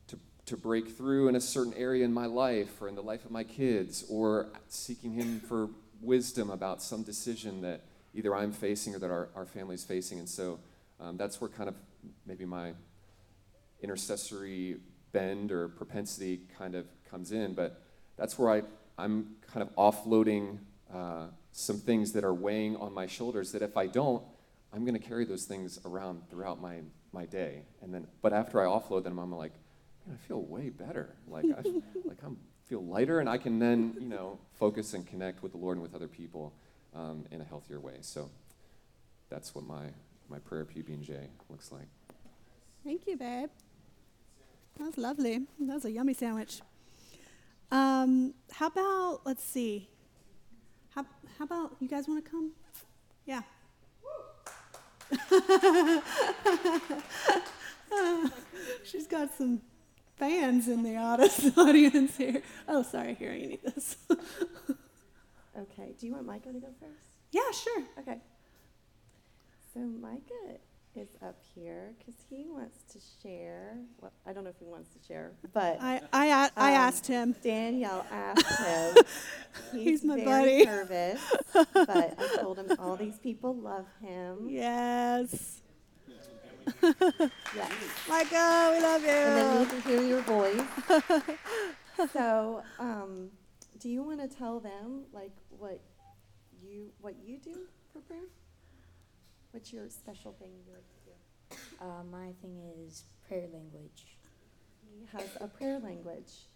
[0.09, 3.25] to, to break through in a certain area in my life or in the life
[3.25, 5.69] of my kids, or seeking Him for
[6.01, 7.83] wisdom about some decision that
[8.15, 10.19] either I'm facing or that our, our family's facing.
[10.19, 10.59] And so
[10.99, 11.75] um, that's where kind of
[12.27, 12.73] maybe my
[13.83, 14.77] intercessory
[15.13, 17.55] bend or propensity kind of comes in.
[17.55, 17.83] But
[18.17, 18.63] that's where I,
[18.99, 20.59] I'm kind of offloading
[20.93, 24.23] uh, some things that are weighing on my shoulders that if I don't,
[24.73, 26.81] I'm going to carry those things around throughout my,
[27.13, 27.63] my day.
[27.83, 29.53] And then, but after I offload them, I'm like,
[30.11, 31.15] I feel way better.
[31.29, 31.63] Like I
[32.05, 32.39] like I'm
[32.71, 35.83] feel lighter, and I can then you know focus and connect with the Lord and
[35.83, 36.55] with other people
[36.95, 37.97] um, in a healthier way.
[38.01, 38.31] So
[39.29, 39.87] that's what my
[40.29, 41.89] my prayer PB and J looks like.
[42.85, 43.51] Thank you, babe.
[44.79, 45.41] That was lovely.
[45.59, 46.61] That was a yummy sandwich.
[47.73, 49.89] Um, how about let's see.
[50.95, 51.05] How
[51.39, 52.53] how about you guys want to come?
[53.27, 53.43] Yeah.
[58.85, 59.61] She's got some
[60.21, 60.97] fans in the
[61.57, 62.43] audience here.
[62.69, 63.15] Oh, sorry.
[63.15, 63.97] Here, you need this.
[65.59, 67.09] Okay, do you want Micah to go first?
[67.33, 67.83] yeah, sure.
[67.99, 68.19] Okay.
[69.75, 70.59] So Micah
[70.95, 73.77] is up here because he wants to share.
[74.01, 76.81] Well, I don't know if he wants to share, but I I, a- I Um,
[76.87, 77.35] asked him.
[77.43, 79.05] Danielle asked him.
[79.73, 80.65] He's my very buddy.
[80.67, 81.21] nervous,
[81.53, 84.49] but I told him all these people love him.
[84.49, 85.60] Yes.
[86.83, 87.73] Yes.
[88.09, 89.09] Michael, we love you.
[89.11, 89.67] And we you.
[89.67, 90.61] can hear your voice.
[92.13, 93.31] so, um,
[93.79, 95.81] do you want to tell them like what
[96.63, 98.21] you what you do for prayer?
[99.53, 101.85] What's your special thing you like to do?
[101.85, 104.07] Uh, my thing is prayer language.
[104.83, 106.47] He has a prayer language,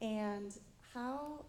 [0.00, 0.52] and
[0.94, 1.44] how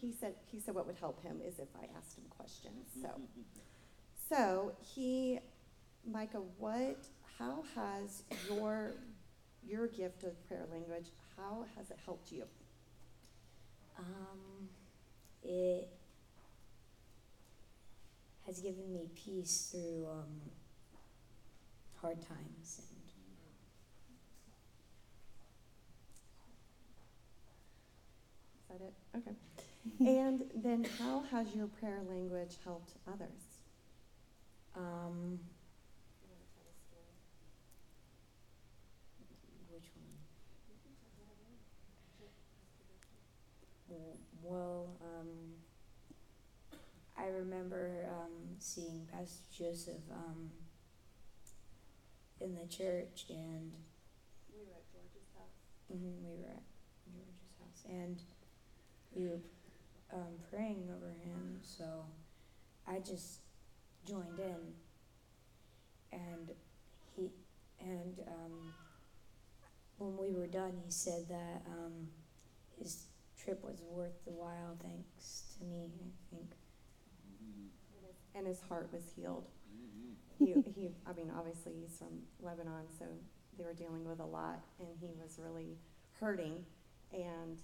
[0.00, 2.88] he said he said what would help him is if I asked him questions.
[3.02, 3.20] So,
[4.28, 5.40] so he,
[6.06, 6.96] Micah, what?
[7.38, 8.92] How has your
[9.66, 11.06] your gift of prayer language?
[11.36, 12.44] How has it helped you?
[13.98, 14.68] Um,
[15.42, 15.88] it
[18.46, 20.40] has given me peace through um,
[22.00, 23.00] hard times and
[28.58, 28.94] Is that it?
[29.18, 29.36] Okay.
[30.20, 33.58] and then, how has your prayer language helped others?
[34.76, 35.38] um,
[39.70, 40.16] which one?
[43.88, 44.16] W-
[44.50, 45.28] Well, um,
[47.16, 50.50] I remember um, seeing Pastor Joseph um,
[52.40, 53.70] in the church, and
[54.50, 55.94] We were at George's house.
[55.94, 56.64] mhm, we were at
[57.14, 58.20] George's house, and
[59.14, 59.38] we were
[60.12, 61.60] um, praying over him.
[61.62, 61.84] So
[62.88, 63.38] I just
[64.04, 64.74] joined in,
[66.12, 66.50] and
[67.14, 67.30] he
[67.78, 68.74] and um,
[69.98, 72.08] when we were done, he said that um,
[72.80, 73.04] his
[73.42, 75.90] trip was worth the while, thanks to me.
[75.94, 76.50] I think.
[78.34, 79.46] and his heart was healed.
[80.38, 83.04] He, he, I mean, obviously he's from Lebanon, so
[83.58, 85.76] they were dealing with a lot, and he was really
[86.18, 86.64] hurting.
[87.12, 87.58] And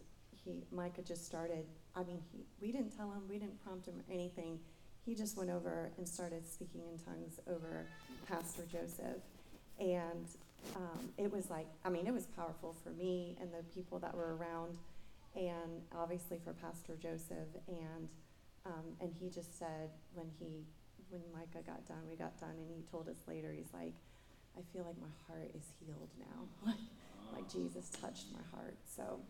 [0.44, 1.64] he, Micah just started.
[1.94, 4.58] I mean, he, we didn't tell him, we didn't prompt him or anything.
[5.06, 7.86] He just went over and started speaking in tongues over
[8.28, 9.22] Pastor Joseph,
[9.78, 10.26] and
[10.74, 14.14] um, it was like, I mean, it was powerful for me and the people that
[14.14, 14.76] were around,
[15.36, 17.52] and obviously for Pastor Joseph.
[17.68, 18.08] And
[18.64, 20.64] um, and he just said when he
[21.10, 23.94] when Micah got done, we got done, and he told us later, he's like,
[24.58, 26.80] I feel like my heart is healed now, like
[27.34, 28.78] like Jesus touched my heart.
[28.84, 29.20] So,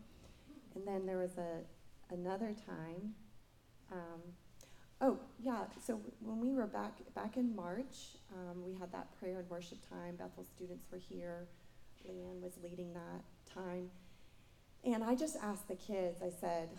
[0.75, 1.61] and then there was a
[2.13, 3.13] another time.
[3.91, 4.21] Um,
[5.01, 9.39] oh yeah, so when we were back back in March, um, we had that prayer
[9.39, 10.15] and worship time.
[10.15, 11.47] Bethel students were here.
[12.07, 13.89] Leanne was leading that time,
[14.93, 16.21] and I just asked the kids.
[16.21, 16.69] I said,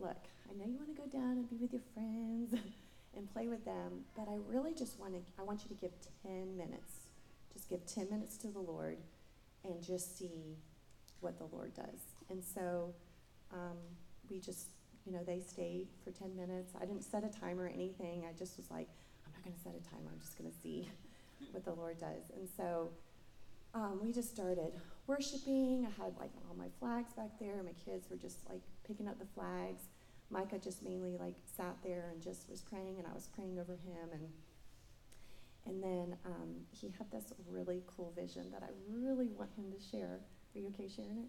[0.00, 0.16] "Look,
[0.48, 2.54] I know you want to go down and be with your friends."
[3.16, 4.04] and play with them.
[4.16, 6.94] But I really just want to, I want you to give 10 minutes.
[7.52, 8.98] Just give 10 minutes to the Lord
[9.64, 10.56] and just see
[11.20, 12.00] what the Lord does.
[12.30, 12.94] And so
[13.52, 13.76] um,
[14.30, 14.68] we just,
[15.04, 16.72] you know, they stayed for 10 minutes.
[16.80, 18.24] I didn't set a timer or anything.
[18.28, 18.88] I just was like,
[19.26, 20.10] I'm not going to set a timer.
[20.12, 20.88] I'm just going to see
[21.52, 22.30] what the Lord does.
[22.34, 22.90] And so
[23.74, 24.72] um, we just started
[25.06, 25.86] worshiping.
[25.86, 27.62] I had like all my flags back there.
[27.62, 29.82] My kids were just like picking up the flags.
[30.30, 33.72] Micah just mainly like sat there and just was praying, and I was praying over
[33.72, 34.28] him, and
[35.66, 39.78] and then um, he had this really cool vision that I really want him to
[39.78, 40.20] share.
[40.54, 41.28] Are you okay sharing it?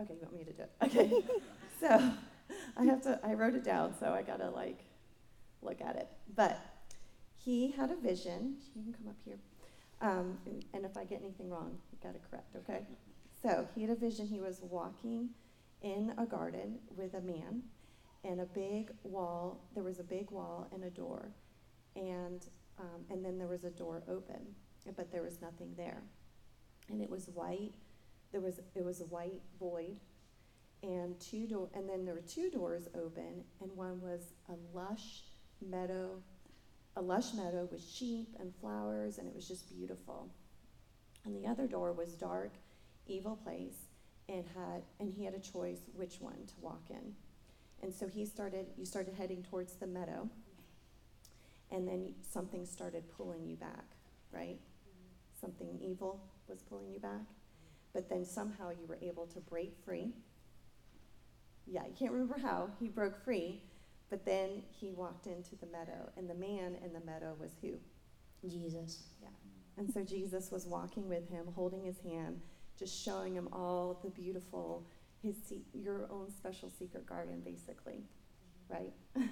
[0.00, 0.72] Okay, you want me to do it?
[0.82, 1.12] Okay.
[1.80, 2.12] so
[2.76, 3.20] I have to.
[3.24, 4.84] I wrote it down, so I gotta like
[5.62, 6.08] look at it.
[6.34, 6.60] But
[7.36, 8.56] he had a vision.
[8.74, 9.38] You can come up here.
[10.00, 10.38] Um,
[10.72, 12.56] and, if I get anything wrong, you gotta correct.
[12.56, 12.86] Okay.
[13.42, 14.26] So he had a vision.
[14.26, 15.30] He was walking
[15.82, 17.62] in a garden with a man
[18.24, 19.60] and a big wall.
[19.74, 21.32] There was a big wall and a door,
[21.96, 22.46] and
[22.78, 24.54] um, and then there was a door open,
[24.96, 26.02] but there was nothing there,
[26.88, 27.74] and it was white.
[28.32, 29.96] There was it was a white void,
[30.82, 35.24] and two door and then there were two doors open, and one was a lush
[35.60, 36.22] meadow,
[36.96, 40.28] a lush meadow with sheep and flowers, and it was just beautiful.
[41.24, 42.52] And the other door was dark,
[43.06, 43.86] evil place
[44.30, 47.14] and had and he had a choice which one to walk in.
[47.82, 50.28] And so he started you started heading towards the meadow
[51.70, 53.84] and then something started pulling you back,
[54.32, 54.58] right?
[55.40, 57.26] Something evil was pulling you back.
[57.92, 60.12] But then somehow you were able to break free.
[61.66, 62.70] Yeah, I can't remember how.
[62.78, 63.62] He broke free,
[64.10, 67.74] but then he walked into the meadow, and the man in the meadow was who?
[68.48, 69.04] Jesus.
[69.22, 69.28] Yeah.
[69.78, 72.40] And so Jesus was walking with him, holding his hand,
[72.78, 74.84] just showing him all the beautiful,
[75.22, 75.36] his
[75.72, 78.02] your own special secret garden, basically,
[78.68, 78.92] right?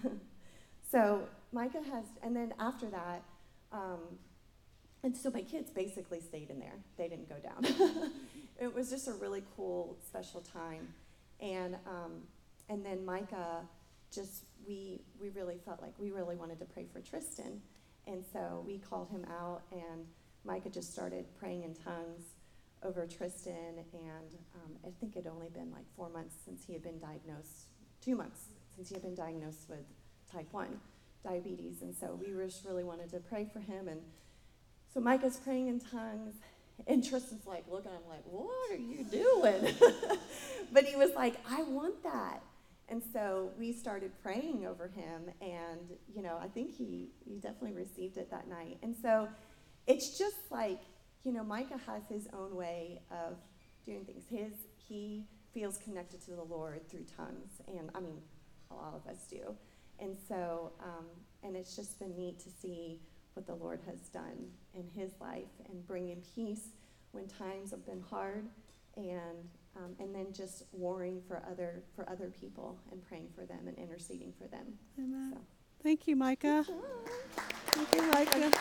[0.90, 1.22] so
[1.52, 3.22] Micah has, and then after that,
[3.72, 3.98] um,
[5.02, 6.74] and so my kids basically stayed in there.
[6.96, 8.10] They didn't go down.
[8.60, 10.94] it was just a really cool, special time,
[11.40, 12.22] and um,
[12.68, 13.62] and then Micah
[14.12, 17.60] just we we really felt like we really wanted to pray for Tristan,
[18.06, 20.06] and so we called him out, and
[20.44, 22.34] Micah just started praying in tongues
[22.82, 26.72] over Tristan, and um, I think it had only been like four months since he
[26.72, 27.66] had been diagnosed,
[28.00, 28.40] two months
[28.76, 29.84] since he had been diagnosed with
[30.32, 30.68] type 1
[31.24, 31.82] diabetes.
[31.82, 33.88] And so we just really wanted to pray for him.
[33.88, 34.00] And
[34.92, 36.34] so Micah's praying in tongues,
[36.86, 39.74] and Tristan's like looking him like, What are you doing?
[40.72, 42.42] but he was like, I want that.
[42.88, 47.74] And so we started praying over him, and you know, I think he, he definitely
[47.74, 48.78] received it that night.
[48.82, 49.28] And so
[49.86, 50.80] it's just like
[51.24, 53.36] you know, Micah has his own way of
[53.84, 54.24] doing things.
[54.30, 58.20] His he feels connected to the Lord through tongues, and I mean,
[58.70, 59.54] all of us do.
[59.98, 61.06] And so, um,
[61.42, 63.00] and it's just been neat to see
[63.34, 66.68] what the Lord has done in his life and bring him peace
[67.12, 68.46] when times have been hard,
[68.98, 73.68] and um, and then just warring for other for other people and praying for them
[73.68, 74.66] and interceding for them.
[74.98, 75.32] Amen.
[75.34, 75.40] So.
[75.82, 76.64] Thank you, Micah.
[77.68, 78.52] Thank you, Micah.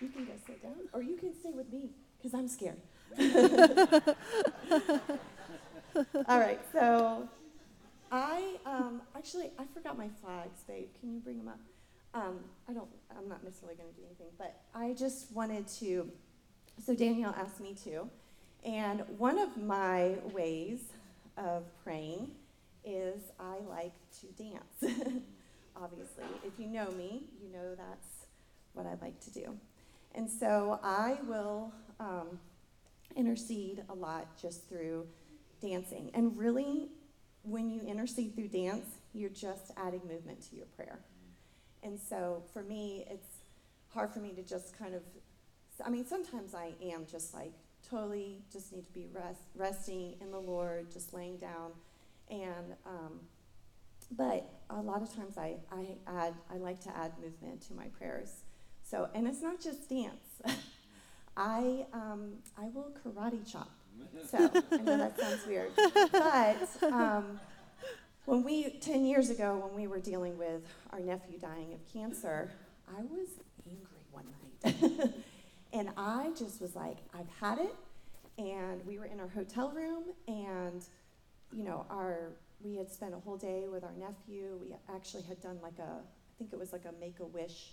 [0.00, 1.88] You can go sit down, or you can stay with me,
[2.18, 2.80] because I'm scared.
[6.28, 7.26] All right, so
[8.12, 10.88] I um, actually I forgot my flags, babe.
[11.00, 11.60] Can you bring them up?
[12.16, 12.88] Um, I don't.
[13.16, 16.10] I'm not necessarily going to do anything, but I just wanted to.
[16.84, 18.08] So Danielle asked me to,
[18.64, 20.80] and one of my ways
[21.36, 22.30] of praying
[22.84, 24.98] is I like to dance.
[25.76, 28.08] Obviously, if you know me, you know that's
[28.72, 29.54] what I like to do.
[30.14, 32.38] And so I will um,
[33.14, 35.06] intercede a lot just through
[35.60, 36.10] dancing.
[36.14, 36.88] And really,
[37.42, 40.98] when you intercede through dance, you're just adding movement to your prayer.
[41.86, 43.28] And so for me, it's
[43.94, 45.02] hard for me to just kind of,
[45.84, 47.52] I mean, sometimes I am just like
[47.88, 51.70] totally just need to be rest, resting in the Lord, just laying down.
[52.28, 53.20] And, um,
[54.16, 57.86] but a lot of times I, I add, I like to add movement to my
[57.86, 58.42] prayers.
[58.82, 60.42] So, and it's not just dance.
[61.36, 63.70] I, um, I will karate chop.
[64.28, 65.70] So, I know that sounds weird.
[66.12, 67.38] But, um,
[68.26, 72.50] when we, 10 years ago, when we were dealing with our nephew dying of cancer,
[72.88, 73.28] I was
[73.64, 74.26] angry one
[74.64, 75.12] night.
[75.72, 77.74] and I just was like, I've had it.
[78.36, 80.84] And we were in our hotel room, and,
[81.52, 84.58] you know, our, we had spent a whole day with our nephew.
[84.60, 87.70] We actually had done like a, I think it was like a make a wish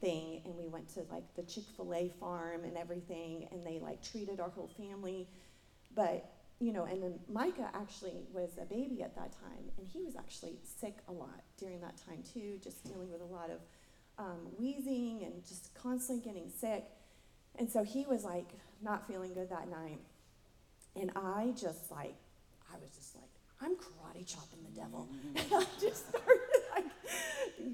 [0.00, 3.78] thing, and we went to like the Chick fil A farm and everything, and they
[3.78, 5.28] like treated our whole family.
[5.94, 6.28] But
[6.60, 10.14] you know, and then Micah actually was a baby at that time, and he was
[10.14, 13.60] actually sick a lot during that time too, just dealing with a lot of
[14.18, 16.84] um, wheezing and just constantly getting sick.
[17.58, 18.48] And so he was like
[18.82, 20.00] not feeling good that night.
[20.94, 22.14] And I just like,
[22.72, 23.24] I was just like,
[23.62, 25.08] I'm karate chopping the devil.
[25.36, 26.40] And I just started
[26.76, 26.84] like,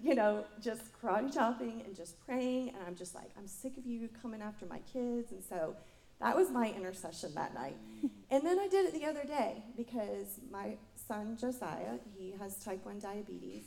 [0.02, 2.68] you know, just karate chopping and just praying.
[2.68, 5.32] And I'm just like, I'm sick of you coming after my kids.
[5.32, 5.74] And so
[6.20, 7.76] that was my intercession that night.
[8.28, 12.84] And then I did it the other day because my son Josiah, he has type
[12.84, 13.66] 1 diabetes.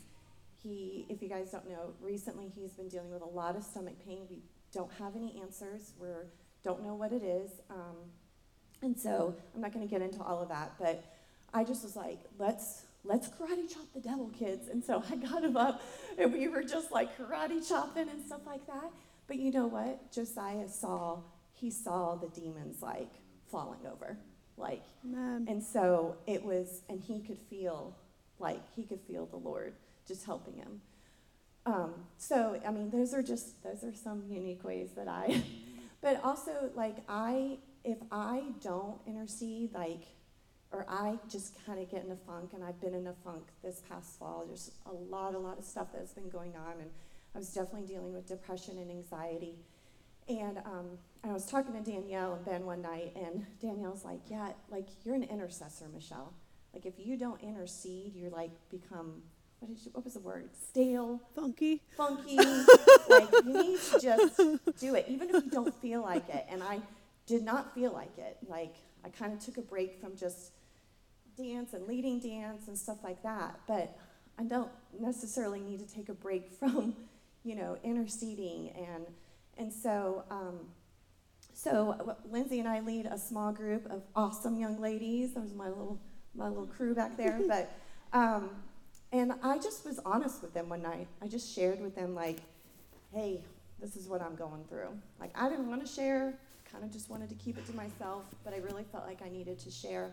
[0.62, 3.94] He, if you guys don't know, recently he's been dealing with a lot of stomach
[4.04, 4.26] pain.
[4.28, 5.94] We don't have any answers.
[5.98, 6.08] We
[6.62, 7.50] don't know what it is.
[7.70, 7.96] Um,
[8.82, 11.04] and so I'm not going to get into all of that, but
[11.52, 14.68] I just was like, let's let's karate chop the devil, kids.
[14.68, 15.82] And so I got him up,
[16.18, 18.90] and we were just like karate chopping and stuff like that.
[19.26, 20.12] But you know what?
[20.12, 21.20] Josiah saw
[21.60, 23.10] he saw the demons like
[23.50, 24.16] falling over,
[24.56, 24.82] like,
[25.48, 27.96] and so it was, and he could feel
[28.38, 29.74] like he could feel the Lord
[30.06, 30.80] just helping him.
[31.66, 35.42] Um, so I mean, those are just those are some unique ways that I.
[36.00, 40.02] but also, like I, if I don't intercede, like,
[40.72, 43.44] or I just kind of get in a funk, and I've been in a funk
[43.62, 44.44] this past fall.
[44.46, 46.90] There's a lot, a lot of stuff that's been going on, and
[47.34, 49.56] I was definitely dealing with depression and anxiety.
[50.30, 50.86] And um,
[51.24, 55.16] I was talking to Danielle and Ben one night, and Danielle's like, "Yeah, like you're
[55.16, 56.32] an intercessor, Michelle.
[56.72, 59.22] Like if you don't intercede, you're like become
[59.58, 60.48] what did you, what was the word?
[60.68, 61.82] Stale, Funky.
[61.96, 62.36] funky.
[63.08, 64.40] like you need to just
[64.80, 66.46] do it, even if you don't feel like it.
[66.48, 66.80] And I
[67.26, 68.38] did not feel like it.
[68.48, 68.74] Like
[69.04, 70.52] I kind of took a break from just
[71.36, 73.58] dance and leading dance and stuff like that.
[73.66, 73.98] But
[74.38, 76.94] I don't necessarily need to take a break from,
[77.44, 79.04] you know, interceding and
[79.60, 80.24] and so.
[80.30, 80.58] Um,
[81.52, 85.34] so uh, Lindsay and I lead a small group of awesome young ladies.
[85.34, 86.00] That was my little
[86.34, 87.70] my little crew back there, but.
[88.12, 88.50] Um,
[89.12, 91.08] and I just was honest with them one night.
[91.20, 92.38] I just shared with them, like,
[93.12, 93.42] hey,
[93.80, 94.90] this is what I'm going through.
[95.18, 96.34] Like, I didn't want to share,
[96.70, 99.28] kind of just wanted to keep it to myself, but I really felt like I
[99.28, 100.12] needed to share.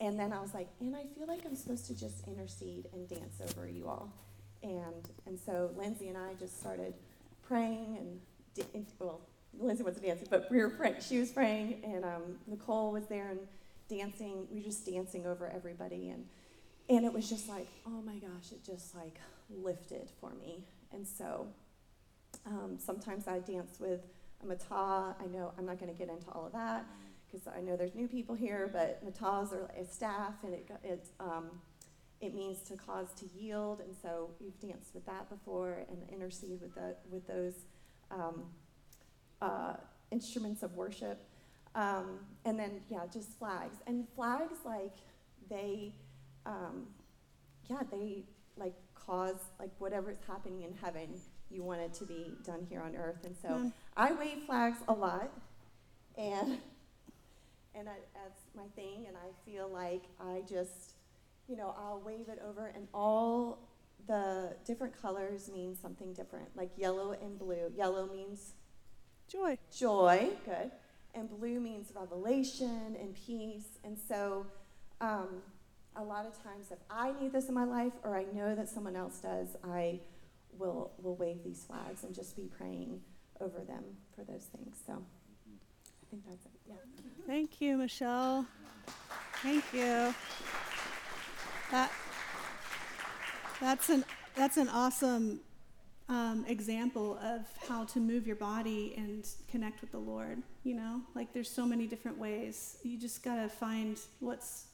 [0.00, 3.08] And then I was like, and I feel like I'm supposed to just intercede and
[3.08, 4.12] dance over you all.
[4.62, 6.94] And, and so Lindsay and I just started
[7.42, 8.20] praying, and,
[8.98, 9.20] well,
[9.58, 10.96] Lindsay wasn't dancing, but we were praying.
[11.00, 13.40] She was praying, and um, Nicole was there and
[13.88, 14.46] dancing.
[14.50, 16.10] We were just dancing over everybody.
[16.10, 16.26] And
[16.88, 20.64] and it was just like, oh my gosh, it just like lifted for me.
[20.92, 21.46] And so
[22.46, 24.00] um, sometimes I dance with
[24.42, 25.14] a matah.
[25.20, 26.84] I know I'm not going to get into all of that
[27.26, 31.06] because I know there's new people here, but matahs are a staff, and it it
[31.20, 31.50] um,
[32.20, 33.80] it means to cause to yield.
[33.80, 37.54] And so we've danced with that before and intercede with the with those
[38.10, 38.44] um,
[39.40, 39.74] uh,
[40.10, 41.26] instruments of worship.
[41.74, 44.94] Um, and then yeah, just flags and flags like
[45.48, 45.94] they
[46.46, 46.86] um,
[47.68, 48.24] yeah, they
[48.56, 51.08] like cause like whatever whatever's happening in heaven,
[51.50, 53.24] you want it to be done here on earth.
[53.24, 53.72] And so Mm.
[53.96, 55.30] I wave flags a lot,
[56.16, 56.58] and
[57.74, 59.06] and I, that's my thing.
[59.06, 60.94] And I feel like I just,
[61.48, 63.58] you know, I'll wave it over, and all
[64.10, 66.48] the different colors mean something different.
[66.56, 67.70] Like yellow and blue.
[67.76, 68.54] Yellow means
[69.28, 69.56] Joy.
[69.72, 70.72] joy, good,
[71.14, 73.78] and blue means revelation and peace.
[73.84, 74.46] And so,
[75.00, 75.28] um,
[75.94, 78.68] a lot of times, if I need this in my life or I know that
[78.68, 80.00] someone else does, I
[80.58, 83.00] will will wave these flags and just be praying
[83.40, 83.84] over them
[84.16, 84.76] for those things.
[84.84, 86.50] So, I think that's it.
[86.68, 86.74] Yeah.
[87.28, 88.44] Thank you, Michelle.
[89.40, 90.12] Thank you.
[91.70, 91.92] That
[93.60, 94.04] that's an
[94.34, 95.40] that's an awesome
[96.08, 100.42] um, example of how to move your body and connect with the Lord.
[100.64, 102.78] You know, like there's so many different ways.
[102.82, 104.66] You just gotta find what's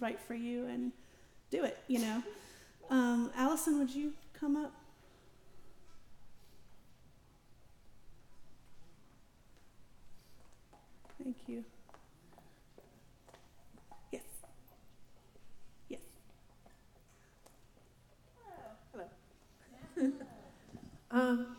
[0.00, 0.92] right for you and
[1.50, 1.78] do it.
[1.88, 2.22] You know,
[2.90, 4.72] um, Allison, would you come up?
[11.22, 11.64] Thank you.
[21.10, 21.56] Um,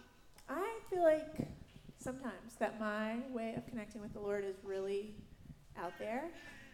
[0.48, 1.48] I feel like
[1.98, 5.16] sometimes that my way of connecting with the Lord is really
[5.78, 6.26] out there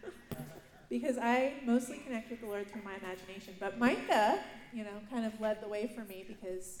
[0.88, 3.54] because I mostly connect with the Lord through my imagination.
[3.58, 4.40] But Micah,
[4.72, 6.78] you know, kind of led the way for me because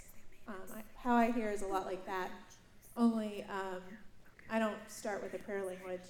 [0.48, 2.30] um, I, how I hear is a lot like that.
[2.96, 3.82] Only um,
[4.50, 6.00] I don't start with a prayer language.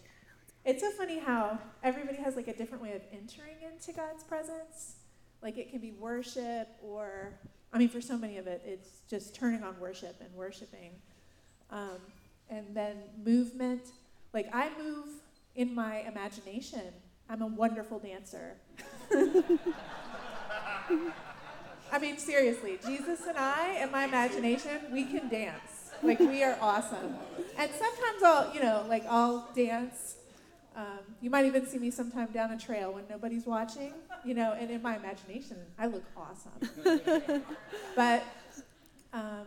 [0.65, 4.97] It's so funny how everybody has like a different way of entering into God's presence.
[5.43, 7.39] Like it can be worship, or
[7.77, 10.93] I mean, for so many of it, it's just turning on worship and worshiping.
[11.71, 11.99] Um,
[12.49, 13.89] and then movement.
[14.33, 15.09] Like I move
[15.57, 16.95] in my imagination.
[17.29, 18.55] I'm a wonderful dancer.
[21.93, 25.91] I mean, seriously, Jesus and I, in my imagination, we can dance.
[26.03, 27.15] Like we are awesome.
[27.59, 30.15] And sometimes I'll, you know, like I'll dance.
[30.77, 34.53] Um, you might even see me sometime down a trail when nobody's watching, you know,
[34.53, 37.43] and in my imagination, I look awesome.
[37.97, 38.23] but
[39.15, 39.47] um,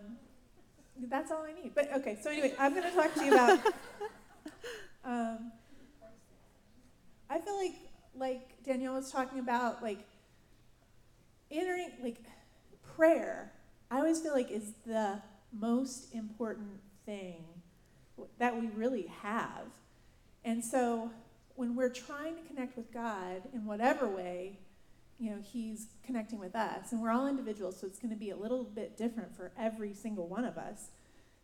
[1.08, 1.76] that's all I need.
[1.76, 3.60] But okay, so anyway, I'm going to talk to you about.
[5.06, 5.54] Um,
[7.30, 7.76] I feel like,
[8.16, 10.00] like Danielle was talking about, like
[11.50, 12.18] entering, like
[12.96, 13.52] prayer.
[13.90, 15.22] I always feel like is the
[15.58, 17.44] most important thing
[18.38, 19.66] that we really have.
[20.50, 21.12] And so
[21.58, 24.58] when we're trying to connect with God in whatever way,
[25.20, 28.32] you know, He's connecting with us, and we're all individuals, so it's going to be
[28.32, 30.88] a little bit different for every single one of us.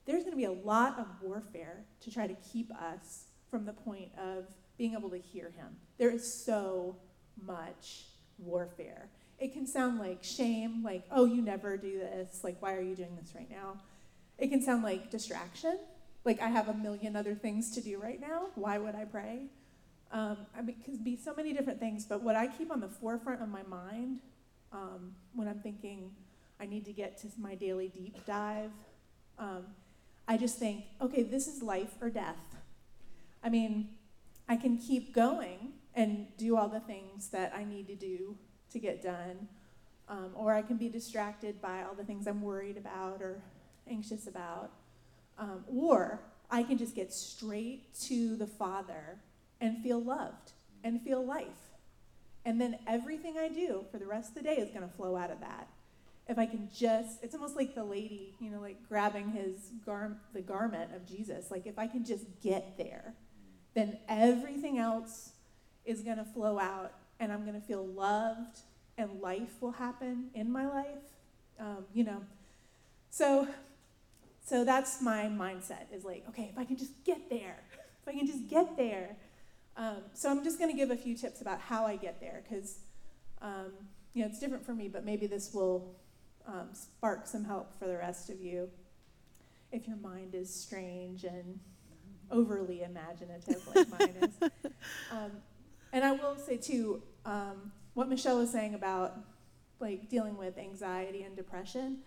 [0.05, 3.73] There's going to be a lot of warfare to try to keep us from the
[3.73, 4.45] point of
[4.75, 5.67] being able to hear Him.
[5.99, 6.95] There is so
[7.45, 8.05] much
[8.39, 9.09] warfare.
[9.37, 12.43] It can sound like shame, like, oh, you never do this.
[12.43, 13.77] Like, why are you doing this right now?
[14.39, 15.77] It can sound like distraction,
[16.25, 18.47] like, I have a million other things to do right now.
[18.55, 19.45] Why would I pray?
[20.11, 22.79] Um, I mean, it could be so many different things, but what I keep on
[22.79, 24.19] the forefront of my mind
[24.71, 26.11] um, when I'm thinking
[26.59, 28.71] I need to get to my daily deep dive,
[29.37, 29.65] um,
[30.27, 32.35] I just think, okay, this is life or death.
[33.43, 33.89] I mean,
[34.49, 38.37] I can keep going and do all the things that I need to do
[38.71, 39.47] to get done,
[40.09, 43.41] um, or I can be distracted by all the things I'm worried about or
[43.87, 44.71] anxious about.
[45.37, 49.19] Um, or I can just get straight to the Father
[49.59, 50.51] and feel loved
[50.83, 51.47] and feel life.
[52.45, 55.15] And then everything I do for the rest of the day is going to flow
[55.15, 55.67] out of that.
[56.27, 60.17] If I can just, it's almost like the lady, you know, like grabbing his gar-
[60.33, 61.51] the garment of Jesus.
[61.51, 63.13] Like if I can just get there,
[63.73, 65.31] then everything else
[65.85, 68.59] is going to flow out and I'm going to feel loved
[68.97, 70.87] and life will happen in my life.
[71.59, 72.21] Um, you know,
[73.09, 73.47] so
[74.45, 78.15] so that's my mindset is like, okay, if I can just get there, if I
[78.15, 79.17] can just get there.
[79.75, 82.43] Um, so I'm just going to give a few tips about how I get there
[82.47, 82.77] because,
[83.41, 83.71] um,
[84.13, 85.95] you know, it's different for me, but maybe this will
[86.47, 88.69] um, spark some help for the rest of you
[89.71, 91.59] if your mind is strange and
[92.29, 94.49] overly imaginative like mine is.
[95.11, 95.31] Um,
[95.91, 99.17] and I will say too, um, what Michelle was saying about
[99.79, 101.99] like dealing with anxiety and depression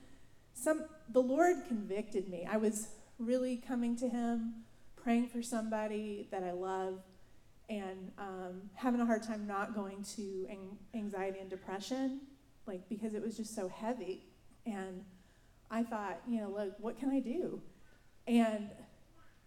[0.59, 2.47] some the Lord convicted me.
[2.49, 2.89] I was
[3.19, 4.65] really coming to Him,
[4.97, 7.01] praying for somebody that I love,
[7.69, 10.49] and um, having a hard time not going to
[10.95, 12.21] anxiety and depression,
[12.67, 14.25] like because it was just so heavy.
[14.67, 15.05] And
[15.71, 17.61] I thought, you know, look, what can I do?
[18.27, 18.71] And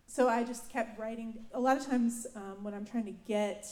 [0.08, 1.46] so I just kept writing.
[1.54, 3.68] A lot of times um, when I'm trying to get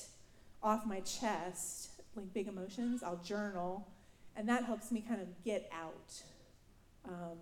[0.62, 3.88] off my chest, like big emotions, I'll journal,
[4.36, 6.24] and that helps me kind of get out
[7.10, 7.38] um,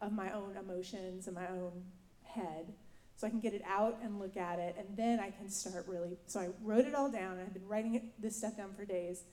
[0.00, 1.82] of my own emotions and my own
[2.22, 2.72] head
[3.18, 5.86] so I can get it out and look at it, and then I can start
[5.88, 6.16] really.
[6.26, 7.40] So I wrote it all down.
[7.40, 9.24] I've been writing it, this stuff down for days.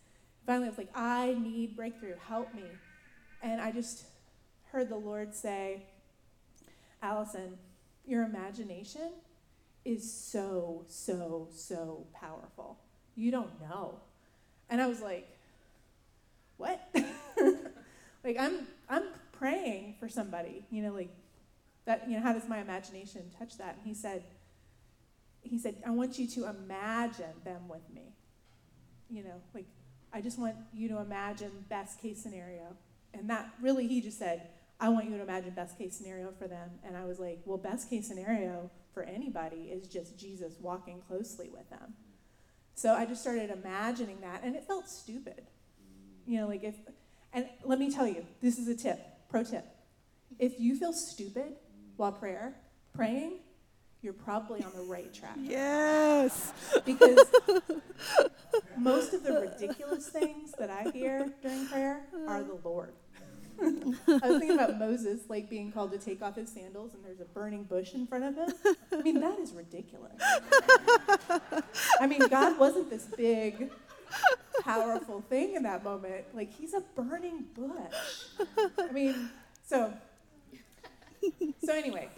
[0.48, 2.16] Finally, I was like, I need breakthrough.
[2.28, 2.64] Help me.
[3.44, 4.06] And I just
[4.72, 5.84] heard the Lord say,
[7.04, 7.60] Allison,
[8.08, 9.12] your imagination
[9.86, 12.80] is so, so, so powerful.
[13.16, 14.00] You don't know.
[14.68, 15.28] And I was like,
[16.58, 16.90] what?
[18.24, 19.04] like I'm I'm
[19.46, 21.10] praying for somebody, you know, like
[21.86, 23.76] that, you know, how does my imagination touch that?
[23.76, 24.24] And he said,
[25.44, 28.16] he said, I want you to imagine them with me.
[29.08, 29.68] You know, like,
[30.12, 32.76] I just want you to imagine best case scenario.
[33.14, 34.48] And that really, he just said,
[34.80, 36.72] I want you to imagine best case scenario for them.
[36.84, 41.50] And I was like, well, best case scenario for anybody is just Jesus walking closely
[41.50, 41.94] with them.
[42.74, 45.44] So I just started imagining that, and it felt stupid.
[46.26, 46.74] You know, like if,
[47.32, 49.00] and let me tell you, this is a tip
[49.30, 49.66] Pro tip
[50.40, 51.54] if you feel stupid
[51.98, 52.56] while prayer,
[52.94, 53.40] praying,
[54.02, 55.38] you're probably on the right track.
[55.42, 56.54] Yes.
[56.86, 57.20] Because
[58.78, 62.94] most of the ridiculous things that I hear during prayer are the Lord.
[63.58, 67.22] I was thinking about Moses, like being called to take off his sandals, and there's
[67.22, 68.76] a burning bush in front of him.
[68.92, 70.22] I mean, that is ridiculous.
[72.00, 73.72] I mean, God wasn't this big,
[74.62, 76.26] powerful thing in that moment.
[76.34, 78.48] Like, he's a burning bush.
[78.78, 79.30] I mean,
[79.66, 79.94] so,
[81.64, 82.10] so anyway.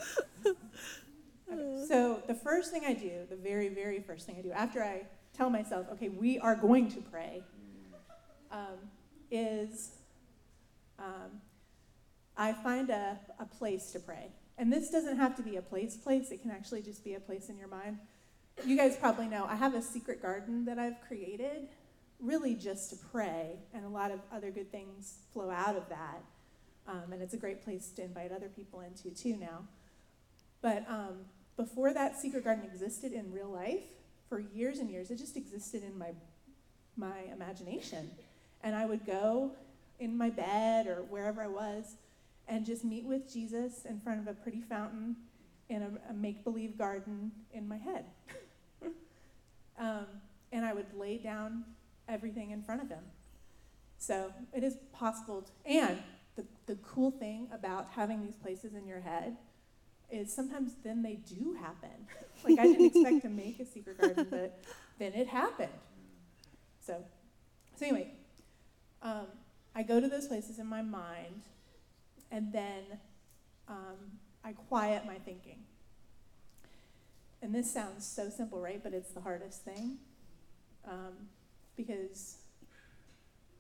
[0.46, 4.84] Okay, so the first thing I do, the very, very first thing I do after
[4.84, 5.04] I
[5.36, 7.44] tell myself, okay, we are going to pray,
[8.52, 8.78] um,
[9.32, 9.92] is
[11.00, 11.42] um,
[12.36, 14.32] I find a, a place to pray.
[14.58, 17.20] And this doesn't have to be a place place, it can actually just be a
[17.20, 18.00] place in your mind.
[18.66, 21.70] You guys probably know I have a secret garden that I've created
[22.20, 26.24] really just to pray, and a lot of other good things flow out of that.
[26.88, 29.66] Um, and it's a great place to invite other people into too now.
[30.62, 31.26] But um,
[31.58, 33.84] before that secret garden existed in real life,
[34.30, 36.12] for years and years, it just existed in my
[36.98, 38.10] my imagination.
[38.64, 39.52] And I would go
[40.00, 41.96] in my bed or wherever I was
[42.48, 45.16] and just meet with Jesus in front of a pretty fountain
[45.70, 48.06] in a, a make believe garden in my head.
[49.80, 50.06] um,
[50.52, 51.66] and I would lay down
[52.08, 53.04] everything in front of him.
[53.98, 55.42] So it is possible.
[55.42, 55.98] To, and
[56.36, 59.38] the, the cool thing about having these places in your head
[60.10, 62.08] is sometimes then they do happen.
[62.44, 64.64] like I didn't expect to make a secret garden, but
[65.00, 65.70] then it happened.
[66.86, 67.04] So,
[67.76, 68.12] so anyway,
[69.02, 69.28] um,
[69.76, 71.42] I go to those places in my mind,
[72.32, 72.84] and then
[73.68, 73.96] um,
[74.44, 75.60] I quiet my thinking.
[77.42, 78.82] And this sounds so simple, right?
[78.82, 79.98] But it's the hardest thing
[80.88, 81.14] um,
[81.78, 82.38] because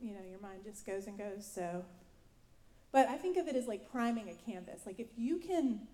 [0.01, 1.49] you know your mind just goes and goes.
[1.49, 1.85] So,
[2.91, 4.81] but I think of it as like priming a canvas.
[4.85, 5.87] Like if you can,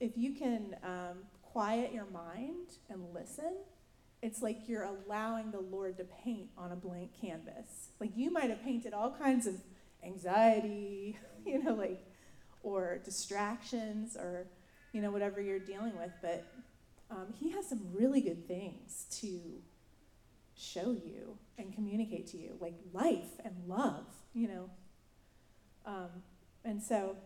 [0.00, 3.54] if you can um, quiet your mind and listen,
[4.22, 7.88] it's like you're allowing the Lord to paint on a blank canvas.
[8.00, 9.54] Like you might have painted all kinds of
[10.04, 12.04] anxiety, you know, like,
[12.62, 14.46] or distractions, or,
[14.92, 16.44] you know, whatever you're dealing with, but
[17.10, 19.40] um, He has some really good things to
[20.56, 24.70] show you and communicate to you, like life and love, you know.
[25.84, 26.10] Um,
[26.64, 27.16] and so,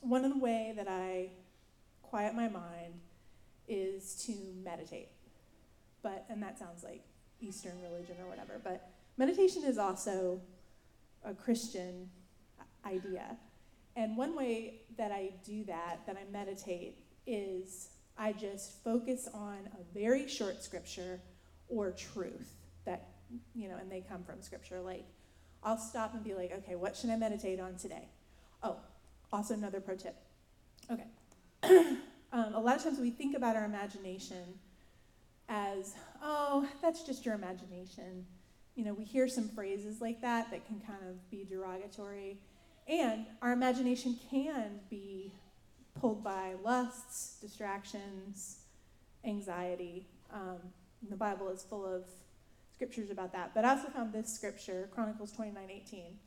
[0.00, 1.30] one of the way that I
[2.02, 3.00] quiet my mind
[3.68, 5.08] is to meditate
[6.06, 7.02] but and that sounds like
[7.40, 10.40] Eastern religion or whatever, but meditation is also
[11.24, 12.08] a Christian
[12.86, 13.36] idea.
[13.96, 19.68] And one way that I do that, that I meditate, is I just focus on
[19.72, 21.20] a very short scripture
[21.68, 22.52] or truth
[22.84, 23.08] that,
[23.54, 24.80] you know, and they come from scripture.
[24.80, 25.04] Like,
[25.62, 28.08] I'll stop and be like, okay, what should I meditate on today?
[28.62, 28.76] Oh,
[29.32, 30.16] also another pro tip.
[30.90, 31.06] Okay.
[32.32, 34.58] um, a lot of times we think about our imagination
[35.48, 38.26] as, oh, that's just your imagination.
[38.74, 42.38] You know, we hear some phrases like that that can kind of be derogatory.
[42.88, 45.32] And our imagination can be
[46.00, 48.58] pulled by lusts, distractions,
[49.24, 50.06] anxiety.
[50.32, 50.58] Um,
[51.10, 52.04] the Bible is full of
[52.72, 53.54] scriptures about that.
[53.54, 56.18] But I also found this scripture, Chronicles 29 18,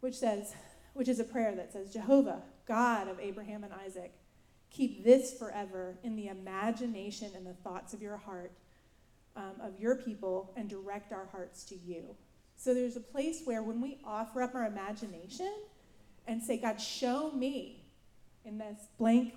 [0.00, 0.54] which says,
[0.94, 4.12] which is a prayer that says, Jehovah, God of Abraham and Isaac,
[4.70, 8.52] Keep this forever in the imagination and the thoughts of your heart,
[9.34, 12.14] um, of your people, and direct our hearts to you.
[12.56, 15.52] So there's a place where when we offer up our imagination
[16.28, 17.84] and say, God, show me
[18.44, 19.34] in this blank,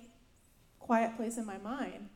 [0.78, 2.10] quiet place in my mind,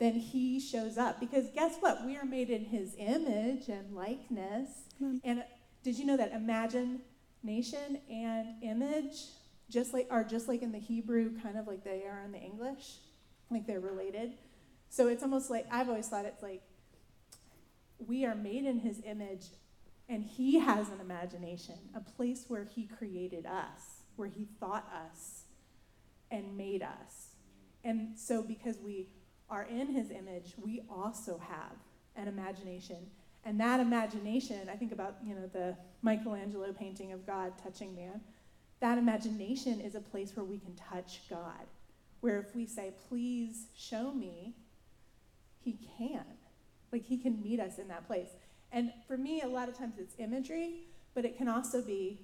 [0.00, 1.20] then He shows up.
[1.20, 2.04] Because guess what?
[2.04, 4.68] We are made in His image and likeness.
[5.00, 5.20] Mm.
[5.22, 5.44] And
[5.84, 9.26] did you know that imagination and image
[9.70, 12.40] just like are just like in the Hebrew, kind of like they are in the
[12.40, 12.96] English,
[13.50, 14.32] like they're related.
[14.88, 16.62] So it's almost like I've always thought it's like
[17.98, 19.46] we are made in His image,
[20.08, 25.44] and He has an imagination, a place where He created us, where He thought us,
[26.30, 27.34] and made us.
[27.84, 29.08] And so because we
[29.50, 31.72] are in His image, we also have
[32.16, 32.98] an imagination.
[33.44, 38.20] And that imagination, I think about, you know, the Michelangelo painting of God touching man
[38.80, 41.66] that imagination is a place where we can touch God.
[42.20, 44.54] Where if we say, please show me,
[45.62, 46.24] He can.
[46.90, 48.30] Like He can meet us in that place.
[48.72, 52.20] And for me, a lot of times it's imagery, but it can also be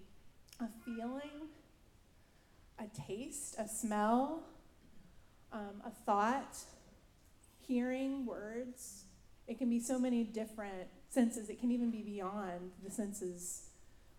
[0.61, 1.49] a feeling,
[2.79, 4.43] a taste, a smell,
[5.53, 6.57] um, a thought,
[7.67, 9.05] hearing words.
[9.47, 11.49] It can be so many different senses.
[11.49, 13.71] It can even be beyond the senses,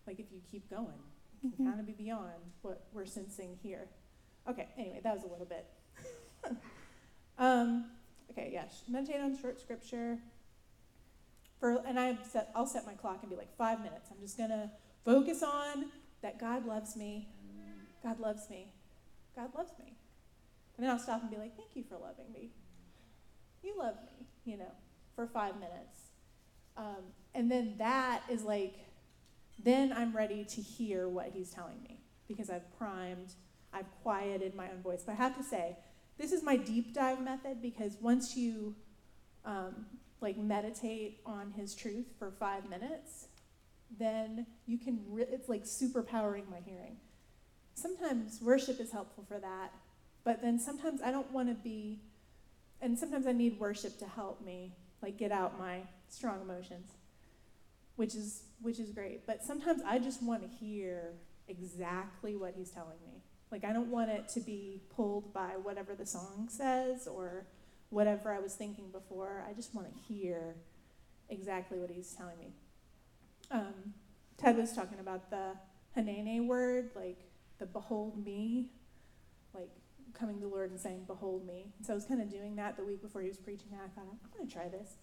[0.06, 1.02] like if you keep going
[1.38, 1.70] it can mm-hmm.
[1.70, 2.32] kind of be beyond
[2.62, 3.88] what we're sensing here.
[4.48, 5.66] Okay, anyway, that was a little bit.
[7.40, 7.84] Um,
[8.32, 10.18] okay, yeah, sh- meditate on short scripture.
[11.60, 14.10] For and I set I'll set my clock and be like five minutes.
[14.10, 14.72] I'm just gonna
[15.04, 15.84] focus on
[16.20, 17.28] that God loves me.
[18.02, 18.72] God loves me.
[19.36, 19.96] God loves me.
[20.76, 22.50] And then I'll stop and be like, thank you for loving me.
[23.68, 24.72] You love me, you know,
[25.14, 26.08] for five minutes.
[26.78, 28.76] Um, and then that is like,
[29.62, 33.34] then I'm ready to hear what he's telling me because I've primed,
[33.74, 35.02] I've quieted my own voice.
[35.04, 35.76] But I have to say,
[36.16, 38.74] this is my deep dive method because once you
[39.44, 39.84] um,
[40.22, 43.26] like meditate on his truth for five minutes,
[43.98, 46.96] then you can, re- it's like superpowering my hearing.
[47.74, 49.74] Sometimes worship is helpful for that,
[50.24, 52.00] but then sometimes I don't want to be,
[52.80, 54.72] and sometimes I need worship to help me
[55.02, 56.92] like get out my strong emotions,
[57.96, 59.26] which is which is great.
[59.26, 61.14] But sometimes I just want to hear
[61.48, 63.22] exactly what he's telling me.
[63.50, 67.46] Like I don't want it to be pulled by whatever the song says or
[67.90, 69.44] whatever I was thinking before.
[69.48, 70.56] I just want to hear
[71.28, 72.52] exactly what he's telling me.
[73.50, 73.94] Um,
[74.36, 75.52] Ted was talking about the
[75.96, 77.18] Hineni word, like
[77.58, 78.70] the behold me,
[80.18, 81.66] coming to the Lord and saying, Behold me.
[81.82, 83.80] So I was kind of doing that the week before he was preaching that.
[83.84, 84.96] I thought, I'm going to try this.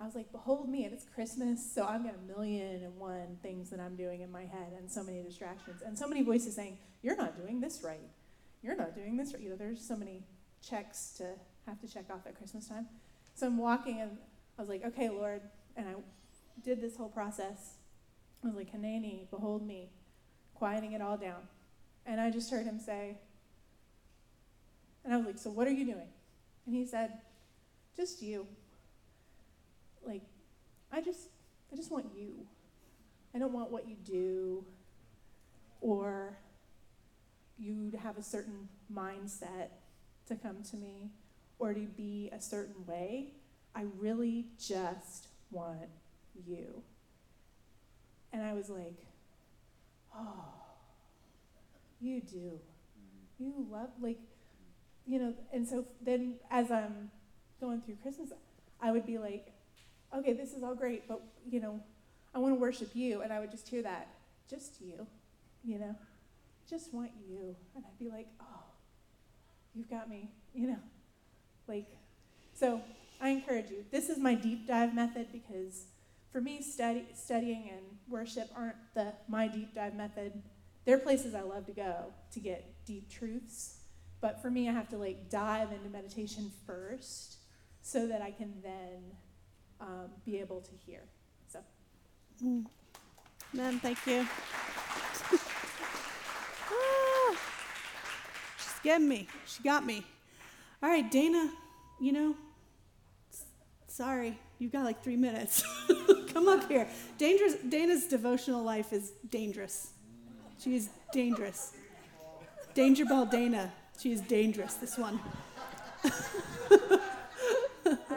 [0.00, 3.38] I was like, Behold me, and it's Christmas, so I've got a million and one
[3.42, 6.56] things that I'm doing in my head and so many distractions and so many voices
[6.56, 8.08] saying, You're not doing this right.
[8.62, 9.42] You're not doing this right.
[9.42, 10.22] You know, there's so many
[10.66, 11.30] checks to
[11.66, 12.86] have to check off at Christmas time.
[13.34, 14.18] So I'm walking and
[14.58, 15.42] I was like, Okay, Lord.
[15.76, 15.94] And I
[16.62, 17.76] did this whole process.
[18.44, 19.90] I was like, Hineni, behold me,
[20.54, 21.42] quieting it all down.
[22.04, 23.18] And I just heard him say,
[25.04, 26.08] and I was like, So what are you doing?
[26.66, 27.12] And he said,
[27.96, 28.46] Just you.
[30.06, 30.22] Like,
[30.90, 31.28] I just
[31.72, 32.46] I just want you.
[33.34, 34.64] I don't want what you do
[35.80, 36.36] or
[37.58, 39.68] you to have a certain mindset
[40.28, 41.10] to come to me
[41.58, 43.32] or to be a certain way.
[43.74, 45.88] I really just want
[46.46, 46.82] you.
[48.32, 49.06] And I was like,
[50.14, 50.44] oh,
[52.00, 52.58] you do.
[53.38, 54.18] You love, like,
[55.06, 57.10] you know, and so then as I'm
[57.60, 58.30] going through Christmas,
[58.80, 59.52] I would be like,
[60.14, 61.80] okay, this is all great, but, you know,
[62.34, 63.22] I want to worship you.
[63.22, 64.08] And I would just hear that,
[64.48, 65.06] just you,
[65.64, 65.94] you know,
[66.68, 67.56] just want you.
[67.74, 68.64] And I'd be like, oh,
[69.74, 70.80] you've got me, you know,
[71.68, 71.86] like,
[72.54, 72.80] so
[73.20, 73.84] I encourage you.
[73.90, 75.84] This is my deep dive method because
[76.32, 80.32] for me, study, studying and worship aren't the my deep dive method.
[80.84, 83.81] They're places I love to go to get deep truths.
[84.22, 87.38] But for me, I have to like dive into meditation first
[87.82, 89.02] so that I can then
[89.80, 91.00] um, be able to hear.
[91.48, 91.58] So,
[93.52, 94.26] Man, thank you.
[96.74, 97.36] Ah,
[98.56, 99.28] she's getting me.
[99.46, 100.02] She got me.
[100.82, 101.50] All right, Dana,
[102.00, 102.34] you know,
[103.88, 105.62] sorry, you've got like three minutes.
[106.32, 106.88] Come up here.
[107.18, 109.90] Dangerous, Dana's devotional life is dangerous.
[110.58, 111.74] She is dangerous.
[112.74, 113.70] Danger Bell Dana.
[113.98, 115.20] She is dangerous, this one.
[116.04, 116.08] I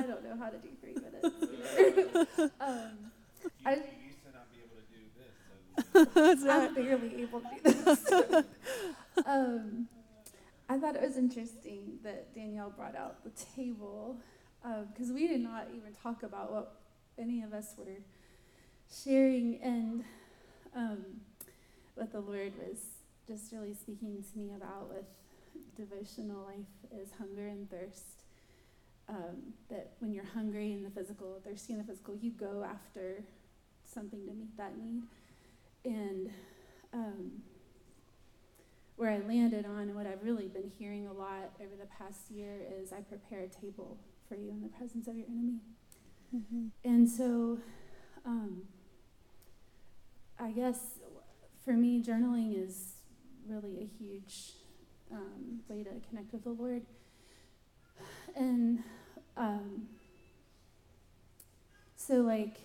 [0.01, 1.35] don't know how to do three minutes.
[1.77, 2.51] either.
[2.59, 3.11] um,
[3.65, 5.33] I, used to not be able to do this.
[5.93, 6.69] So That's right.
[6.69, 8.45] I'm barely able to do this.
[9.25, 9.87] um,
[10.67, 14.17] I thought it was interesting that Danielle brought out the table
[14.91, 16.81] because we did not even talk about what
[17.19, 18.01] any of us were
[19.03, 20.03] sharing, and
[20.75, 21.05] um,
[21.93, 22.79] what the Lord was
[23.27, 25.05] just really speaking to me about with
[25.75, 28.23] devotional life is hunger and thirst.
[29.07, 33.23] Um, that when you're hungry in the physical, thirsty in the physical, you go after
[33.83, 35.03] something to meet that need.
[35.83, 36.31] And
[36.91, 37.31] um,
[38.95, 42.31] where I landed on, and what I've really been hearing a lot over the past
[42.31, 45.59] year, is I prepare a table for you in the presence of your enemy.
[46.83, 47.59] And so,
[48.25, 48.63] um,
[50.39, 50.79] I guess
[51.63, 52.95] for me, journaling is
[53.47, 54.53] really a huge
[55.11, 56.83] um, way to connect with the Lord.
[58.35, 58.83] And
[59.37, 59.87] um,
[61.95, 62.57] so, like,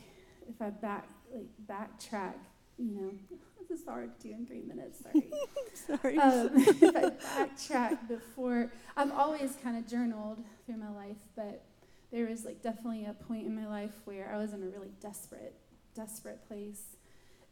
[0.49, 2.34] if I back like backtrack,
[2.78, 3.11] you know,
[3.68, 5.03] this is hard to do in three minutes.
[5.03, 5.30] Sorry.
[6.01, 6.18] Sorry.
[6.18, 11.64] um, if I backtrack before, I've always kind of journaled through my life, but
[12.12, 14.91] there was like definitely a point in my life where I was in a really
[15.01, 15.55] desperate,
[15.95, 16.97] desperate place,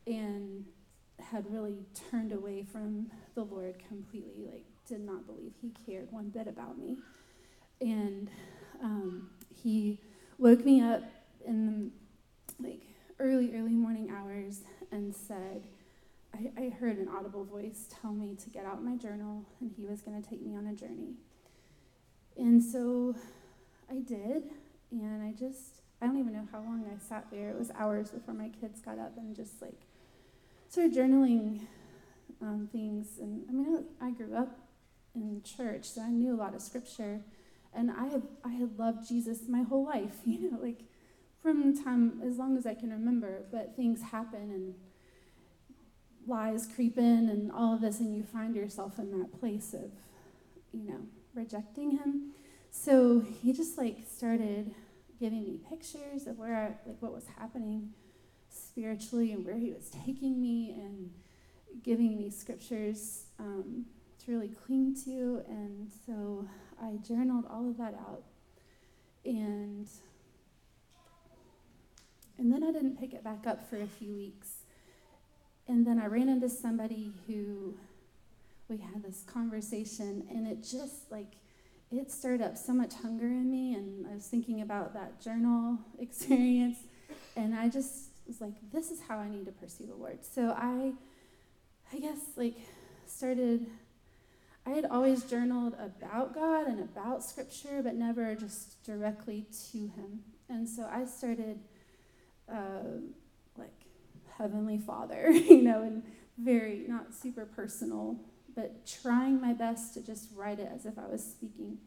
[0.06, 0.64] and
[1.20, 1.78] had really
[2.10, 4.46] turned away from the Lord completely.
[4.50, 6.98] Like, did not believe He cared one bit about me,
[7.80, 8.30] and
[8.82, 10.00] um, He
[10.38, 11.02] woke me up
[11.46, 12.82] in the like
[13.18, 15.64] early, early morning hours and said.
[16.34, 19.86] I, I heard an audible voice tell me to get out my journal and he
[19.86, 21.14] was going to take me on a journey.
[22.36, 23.16] And so
[23.90, 24.44] I did,
[24.92, 27.50] and I just, I don't even know how long I sat there.
[27.50, 29.80] It was hours before my kids got up and just like
[30.68, 31.66] started journaling
[32.40, 33.18] um, things.
[33.18, 34.56] And I mean, I, I grew up
[35.22, 37.20] in church, so I knew a lot of scripture,
[37.74, 40.82] and I have I had loved Jesus my whole life, you know, like
[41.42, 43.42] from time as long as I can remember.
[43.50, 44.74] But things happen and
[46.26, 49.90] lies creep in and all of this, and you find yourself in that place of,
[50.72, 51.00] you know,
[51.34, 52.32] rejecting him.
[52.70, 54.74] So he just like started
[55.18, 57.92] giving me pictures of where I, like what was happening
[58.48, 61.10] spiritually and where he was taking me and
[61.82, 63.86] giving me scriptures um,
[64.28, 65.42] really cling to.
[65.48, 66.46] And so
[66.80, 68.22] I journaled all of that out.
[69.24, 69.88] And
[72.38, 74.58] and then I didn't pick it back up for a few weeks.
[75.66, 77.74] And then I ran into somebody who
[78.68, 81.36] we had this conversation and it just like
[81.90, 85.78] it stirred up so much hunger in me and I was thinking about that journal
[85.98, 86.76] experience
[87.34, 90.18] and I just was like this is how I need to pursue the Lord.
[90.22, 90.92] So I
[91.92, 92.56] I guess like
[93.06, 93.66] started
[94.68, 100.20] I had always journaled about God and about scripture but never just directly to him.
[100.50, 101.60] And so I started
[102.52, 103.00] uh,
[103.56, 103.72] like
[104.36, 106.02] heavenly father, you know, and
[106.36, 108.18] very not super personal
[108.54, 111.78] but trying my best to just write it as if I was speaking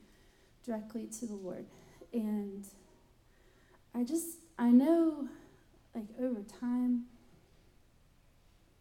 [0.66, 1.66] directly to the Lord.
[2.14, 2.66] And
[3.94, 5.28] I just, I know,
[5.94, 7.04] like over time,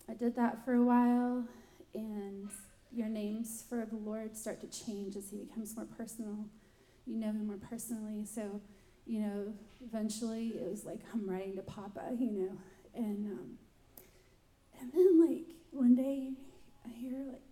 [0.09, 1.45] I did that for a while,
[1.93, 2.49] and
[2.93, 6.47] your names for the Lord start to change as He becomes more personal.
[7.07, 8.24] You know Him more personally.
[8.24, 8.61] So,
[9.07, 12.53] you know, eventually it was like I'm writing to Papa, you know,
[12.95, 13.59] and um,
[14.80, 16.32] and then like one day
[16.84, 17.43] I hear like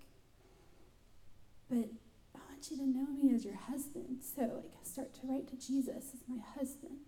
[1.69, 1.91] but
[2.35, 4.23] I want you to know me as your husband.
[4.23, 6.99] So, like, I start to write to Jesus as my husband,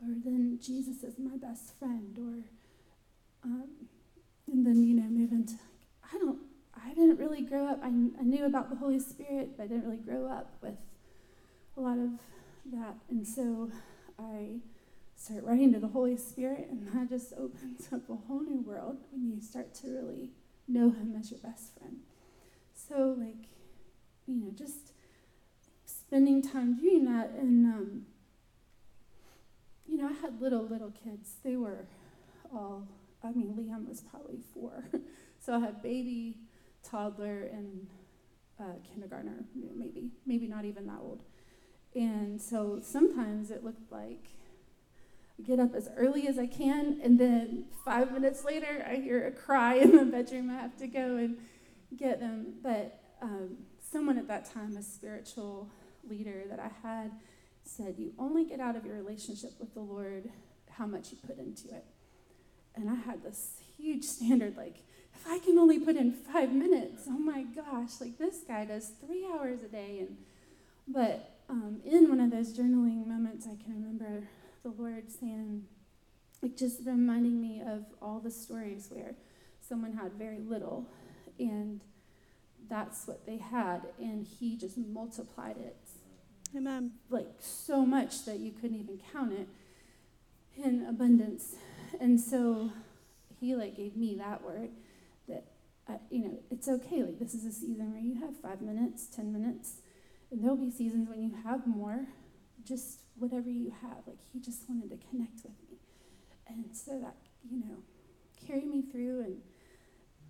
[0.00, 2.44] or then Jesus as my best friend, or,
[3.44, 3.68] um,
[4.50, 6.38] and then, you know, move into, like, I don't,
[6.84, 9.84] I didn't really grow up, I, I knew about the Holy Spirit, but I didn't
[9.84, 10.76] really grow up with
[11.76, 12.10] a lot of
[12.72, 12.96] that.
[13.08, 13.70] And so
[14.18, 14.56] I
[15.16, 18.98] start writing to the Holy Spirit, and that just opens up a whole new world
[19.12, 20.30] when you start to really
[20.66, 21.98] know Him as your best friend.
[22.74, 23.48] So, like,
[24.26, 24.92] you know, just
[25.84, 27.30] spending time doing that.
[27.30, 28.02] And, um,
[29.86, 31.36] you know, I had little, little kids.
[31.44, 31.86] They were
[32.52, 32.88] all,
[33.22, 34.84] I mean, Liam was probably four.
[35.40, 36.38] so I had baby,
[36.82, 37.86] toddler, and
[38.60, 41.22] uh, kindergartner, maybe, maybe not even that old.
[41.94, 44.28] And so sometimes it looked like
[45.38, 49.26] I get up as early as I can, and then five minutes later, I hear
[49.26, 50.50] a cry in the bedroom.
[50.50, 51.38] I have to go and
[51.96, 52.54] get them.
[52.62, 53.58] But um,
[53.90, 55.68] someone at that time, a spiritual
[56.08, 57.12] leader that I had,
[57.64, 60.30] said, You only get out of your relationship with the Lord
[60.70, 61.84] how much you put into it.
[62.74, 64.76] And I had this huge standard like,
[65.24, 68.90] if I can only put in five minutes, oh my gosh, like this guy does
[69.06, 69.98] three hours a day.
[70.00, 70.16] And
[70.88, 74.26] but um, in one of those journaling moments, I can remember
[74.64, 75.64] the Lord saying,
[76.42, 79.14] like just reminding me of all the stories where
[79.60, 80.86] someone had very little
[81.38, 81.80] and
[82.68, 83.82] that's what they had.
[84.00, 85.76] And he just multiplied it.
[86.56, 86.92] Amen.
[87.10, 89.48] Like so much that you couldn't even count it
[90.56, 91.54] in abundance.
[92.00, 92.72] And so
[93.40, 94.70] he like gave me that word
[96.10, 97.02] you know, it's okay.
[97.02, 99.76] Like this is a season where you have five minutes, 10 minutes.
[100.30, 102.06] And there'll be seasons when you have more,
[102.64, 104.06] just whatever you have.
[104.06, 105.78] Like he just wanted to connect with me.
[106.48, 107.16] And so that,
[107.50, 107.76] you know,
[108.46, 109.36] carried me through and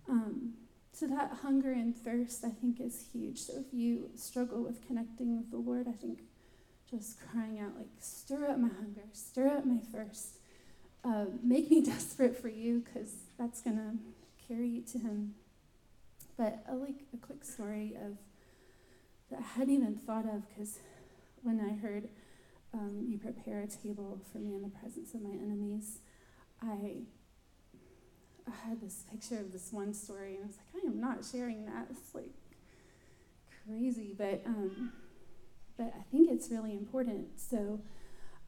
[0.09, 0.53] um,
[0.91, 3.39] so that hunger and thirst, I think, is huge.
[3.39, 6.19] So if you struggle with connecting with the Lord, I think
[6.89, 10.37] just crying out, like, stir up my hunger, stir up my thirst,
[11.03, 15.33] uh, make me desperate for you, because that's going to carry you to Him.
[16.37, 18.17] But a, like a quick story of
[19.29, 20.79] that I hadn't even thought of, because
[21.41, 22.09] when I heard
[22.73, 25.99] um, you prepare a table for me in the presence of my enemies,
[26.61, 27.03] I
[28.47, 31.23] I had this picture of this one story, and I was like, I am not
[31.23, 31.87] sharing that.
[31.91, 32.33] It's like
[33.65, 34.91] crazy, but um,
[35.77, 37.39] but I think it's really important.
[37.39, 37.79] So,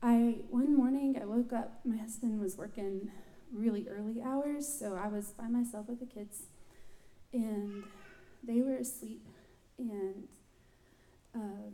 [0.02, 1.80] I one morning I woke up.
[1.86, 3.12] My husband was working
[3.54, 6.48] really early hours, so I was by myself with the kids,
[7.36, 7.84] and
[8.44, 9.28] they were asleep,
[9.78, 10.28] and.
[11.34, 11.74] Um,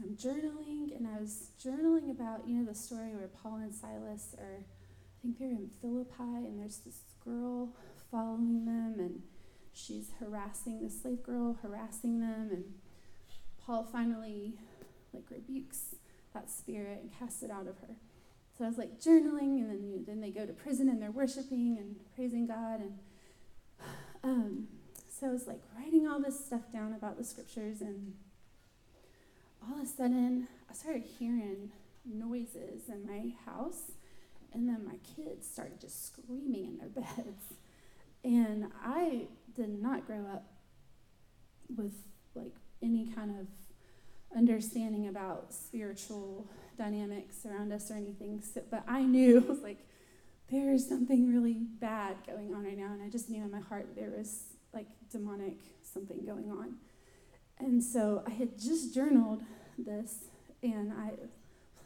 [0.00, 4.34] I'm journaling, and I was journaling about, you know, the story where Paul and Silas
[4.38, 7.74] are, I think they're in Philippi, and there's this girl
[8.10, 9.22] following them, and
[9.72, 12.64] she's harassing the slave girl, harassing them, and
[13.60, 14.54] Paul finally
[15.12, 15.96] like rebukes
[16.32, 17.96] that spirit and casts it out of her.
[18.56, 21.10] So I was like journaling, and then you, then they go to prison and they're
[21.10, 22.98] worshiping and praising God, and
[24.22, 24.68] um,
[25.18, 28.14] so I was like writing all this stuff down about the scriptures, and
[29.62, 31.70] all of a sudden I started hearing
[32.04, 33.92] noises in my house,
[34.52, 37.54] and then my kids started just screaming in their beds,
[38.22, 39.22] and I
[39.54, 40.44] did not grow up
[41.76, 41.94] with
[42.34, 43.46] like any kind of
[44.36, 46.46] understanding about spiritual
[46.76, 48.40] dynamics around us or anything.
[48.40, 49.84] So, but I knew it was like
[50.50, 53.60] there is something really bad going on right now, and I just knew in my
[53.60, 54.54] heart there was
[55.10, 56.74] demonic something going on.
[57.58, 59.42] And so I had just journaled
[59.76, 60.24] this,
[60.62, 61.30] and I was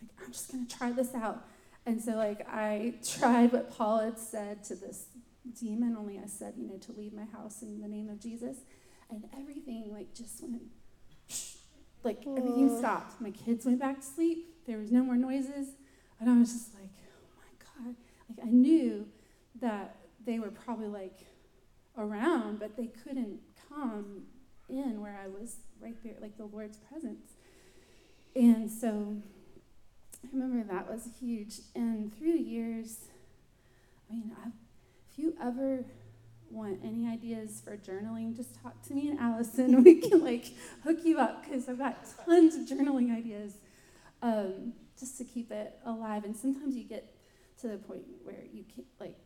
[0.00, 1.46] like, I'm just gonna try this out.
[1.86, 5.06] And so like I tried what Paul had said to this
[5.58, 8.58] demon, only I said, you know, to leave my house in the name of Jesus,
[9.10, 10.62] and everything like just went
[12.04, 13.20] like everything stopped.
[13.20, 14.66] My kids went back to sleep.
[14.66, 15.68] There was no more noises.
[16.20, 17.94] And I was just like, oh my God.
[18.28, 19.06] Like I knew
[19.60, 21.26] that they were probably like
[21.96, 24.22] around, but they couldn't come
[24.68, 27.32] in where I was right there, like the Lord's presence.
[28.34, 29.16] And so
[30.24, 31.60] I remember that was huge.
[31.74, 32.98] And through the years,
[34.10, 34.48] I mean, i
[35.10, 35.84] if you ever
[36.50, 39.82] want any ideas for journaling, just talk to me and Allison.
[39.84, 40.46] We can like
[40.84, 43.52] hook you up because I've got tons of journaling ideas
[44.22, 46.24] um, just to keep it alive.
[46.24, 47.14] And sometimes you get
[47.60, 49.18] to the point where you can't, like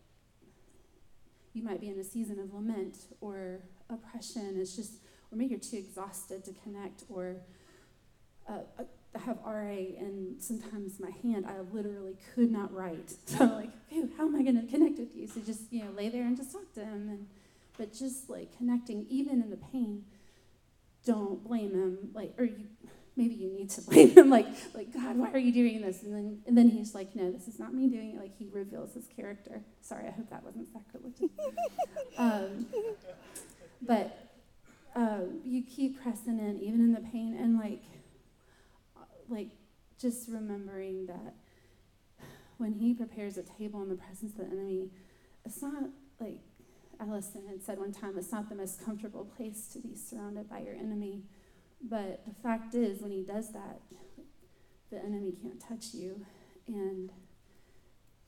[1.56, 4.56] you might be in a season of lament or oppression.
[4.60, 4.92] It's just
[5.32, 7.36] or maybe you're too exhausted to connect or
[8.48, 13.14] uh, I have RA, and sometimes my hand, I literally could not write.
[13.26, 13.70] So I'm like,
[14.16, 15.26] how am I going to connect with you?
[15.26, 17.26] So just you know, lay there and just talk to him, and
[17.78, 20.04] but just like connecting, even in the pain.
[21.04, 22.66] Don't blame him, like, or you,
[23.16, 26.02] maybe you need to blame him, like, like God, why are you doing this?
[26.02, 28.20] And then, and then he's like, no, this is not me doing it.
[28.20, 29.62] Like he reveals his character.
[29.80, 31.30] Sorry, I hope that wasn't sacrilegious.
[32.18, 32.66] um,
[33.82, 34.30] but
[34.94, 37.82] um, you keep pressing in, even in the pain, and like
[39.28, 39.48] like
[40.00, 41.34] just remembering that
[42.58, 44.90] when he prepares a table in the presence of the enemy,
[45.44, 45.84] it's not
[46.20, 46.38] like
[47.00, 50.60] Allison had said one time, it's not the most comfortable place to be surrounded by
[50.60, 51.22] your enemy.
[51.82, 53.80] But the fact is, when he does that,
[54.90, 56.24] the enemy can't touch you.
[56.66, 57.10] And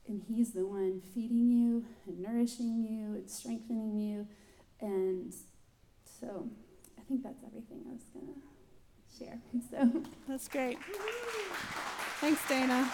[0.07, 4.27] and he's the one feeding you and nourishing you and strengthening you.
[4.81, 5.33] And
[6.03, 6.49] so
[6.97, 8.39] I think that's everything I was gonna
[9.17, 9.39] share.
[9.69, 10.77] So that's great.
[12.21, 12.89] Thanks, Dana.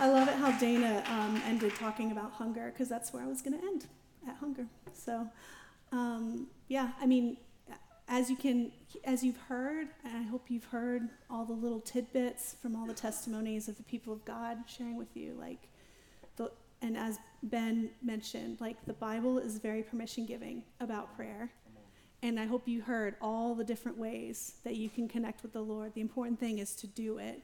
[0.00, 3.42] I love it how Dana um, ended talking about hunger because that's where I was
[3.42, 3.86] going to end
[4.28, 4.66] at hunger.
[4.92, 5.28] So,
[5.92, 7.36] um, yeah, I mean,
[8.08, 8.72] as you can,
[9.04, 12.94] as you've heard, and I hope you've heard all the little tidbits from all the
[12.94, 15.68] testimonies of the people of God sharing with you, like
[16.36, 21.50] the and as Ben mentioned, like the Bible is very permission giving about prayer.
[22.22, 25.60] And I hope you heard all the different ways that you can connect with the
[25.60, 25.94] Lord.
[25.94, 27.42] The important thing is to do it.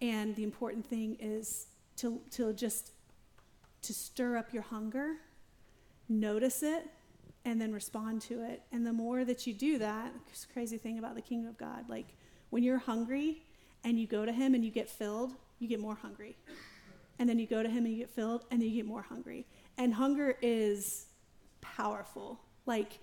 [0.00, 1.66] And the important thing is
[1.98, 2.92] to, to just
[3.82, 5.14] to stir up your hunger,
[6.08, 6.88] notice it,
[7.44, 8.62] and then respond to it.
[8.72, 10.12] And the more that you do that,
[10.52, 12.06] crazy thing about the kingdom of God, like
[12.50, 13.42] when you're hungry
[13.84, 16.36] and you go to him and you get filled, you get more hungry.
[17.18, 19.02] And then you go to him and you get filled and then you get more
[19.02, 19.46] hungry.
[19.78, 21.06] And hunger is
[21.60, 22.40] powerful.
[22.66, 22.98] Like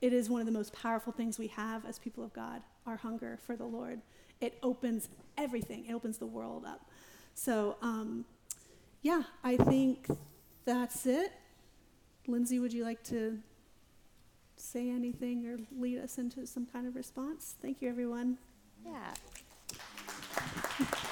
[0.00, 2.96] it is one of the most powerful things we have as people of god our
[2.96, 4.00] hunger for the lord.
[4.40, 5.08] It opens
[5.38, 5.86] everything.
[5.86, 6.88] It opens the world up.
[7.34, 8.24] So um,
[9.02, 10.08] yeah i think
[10.64, 11.32] that's it.
[12.26, 13.38] Lindsay would you like to
[14.66, 17.54] say anything or lead us into some kind of response.
[17.62, 18.38] Thank you everyone.
[18.84, 19.14] Yeah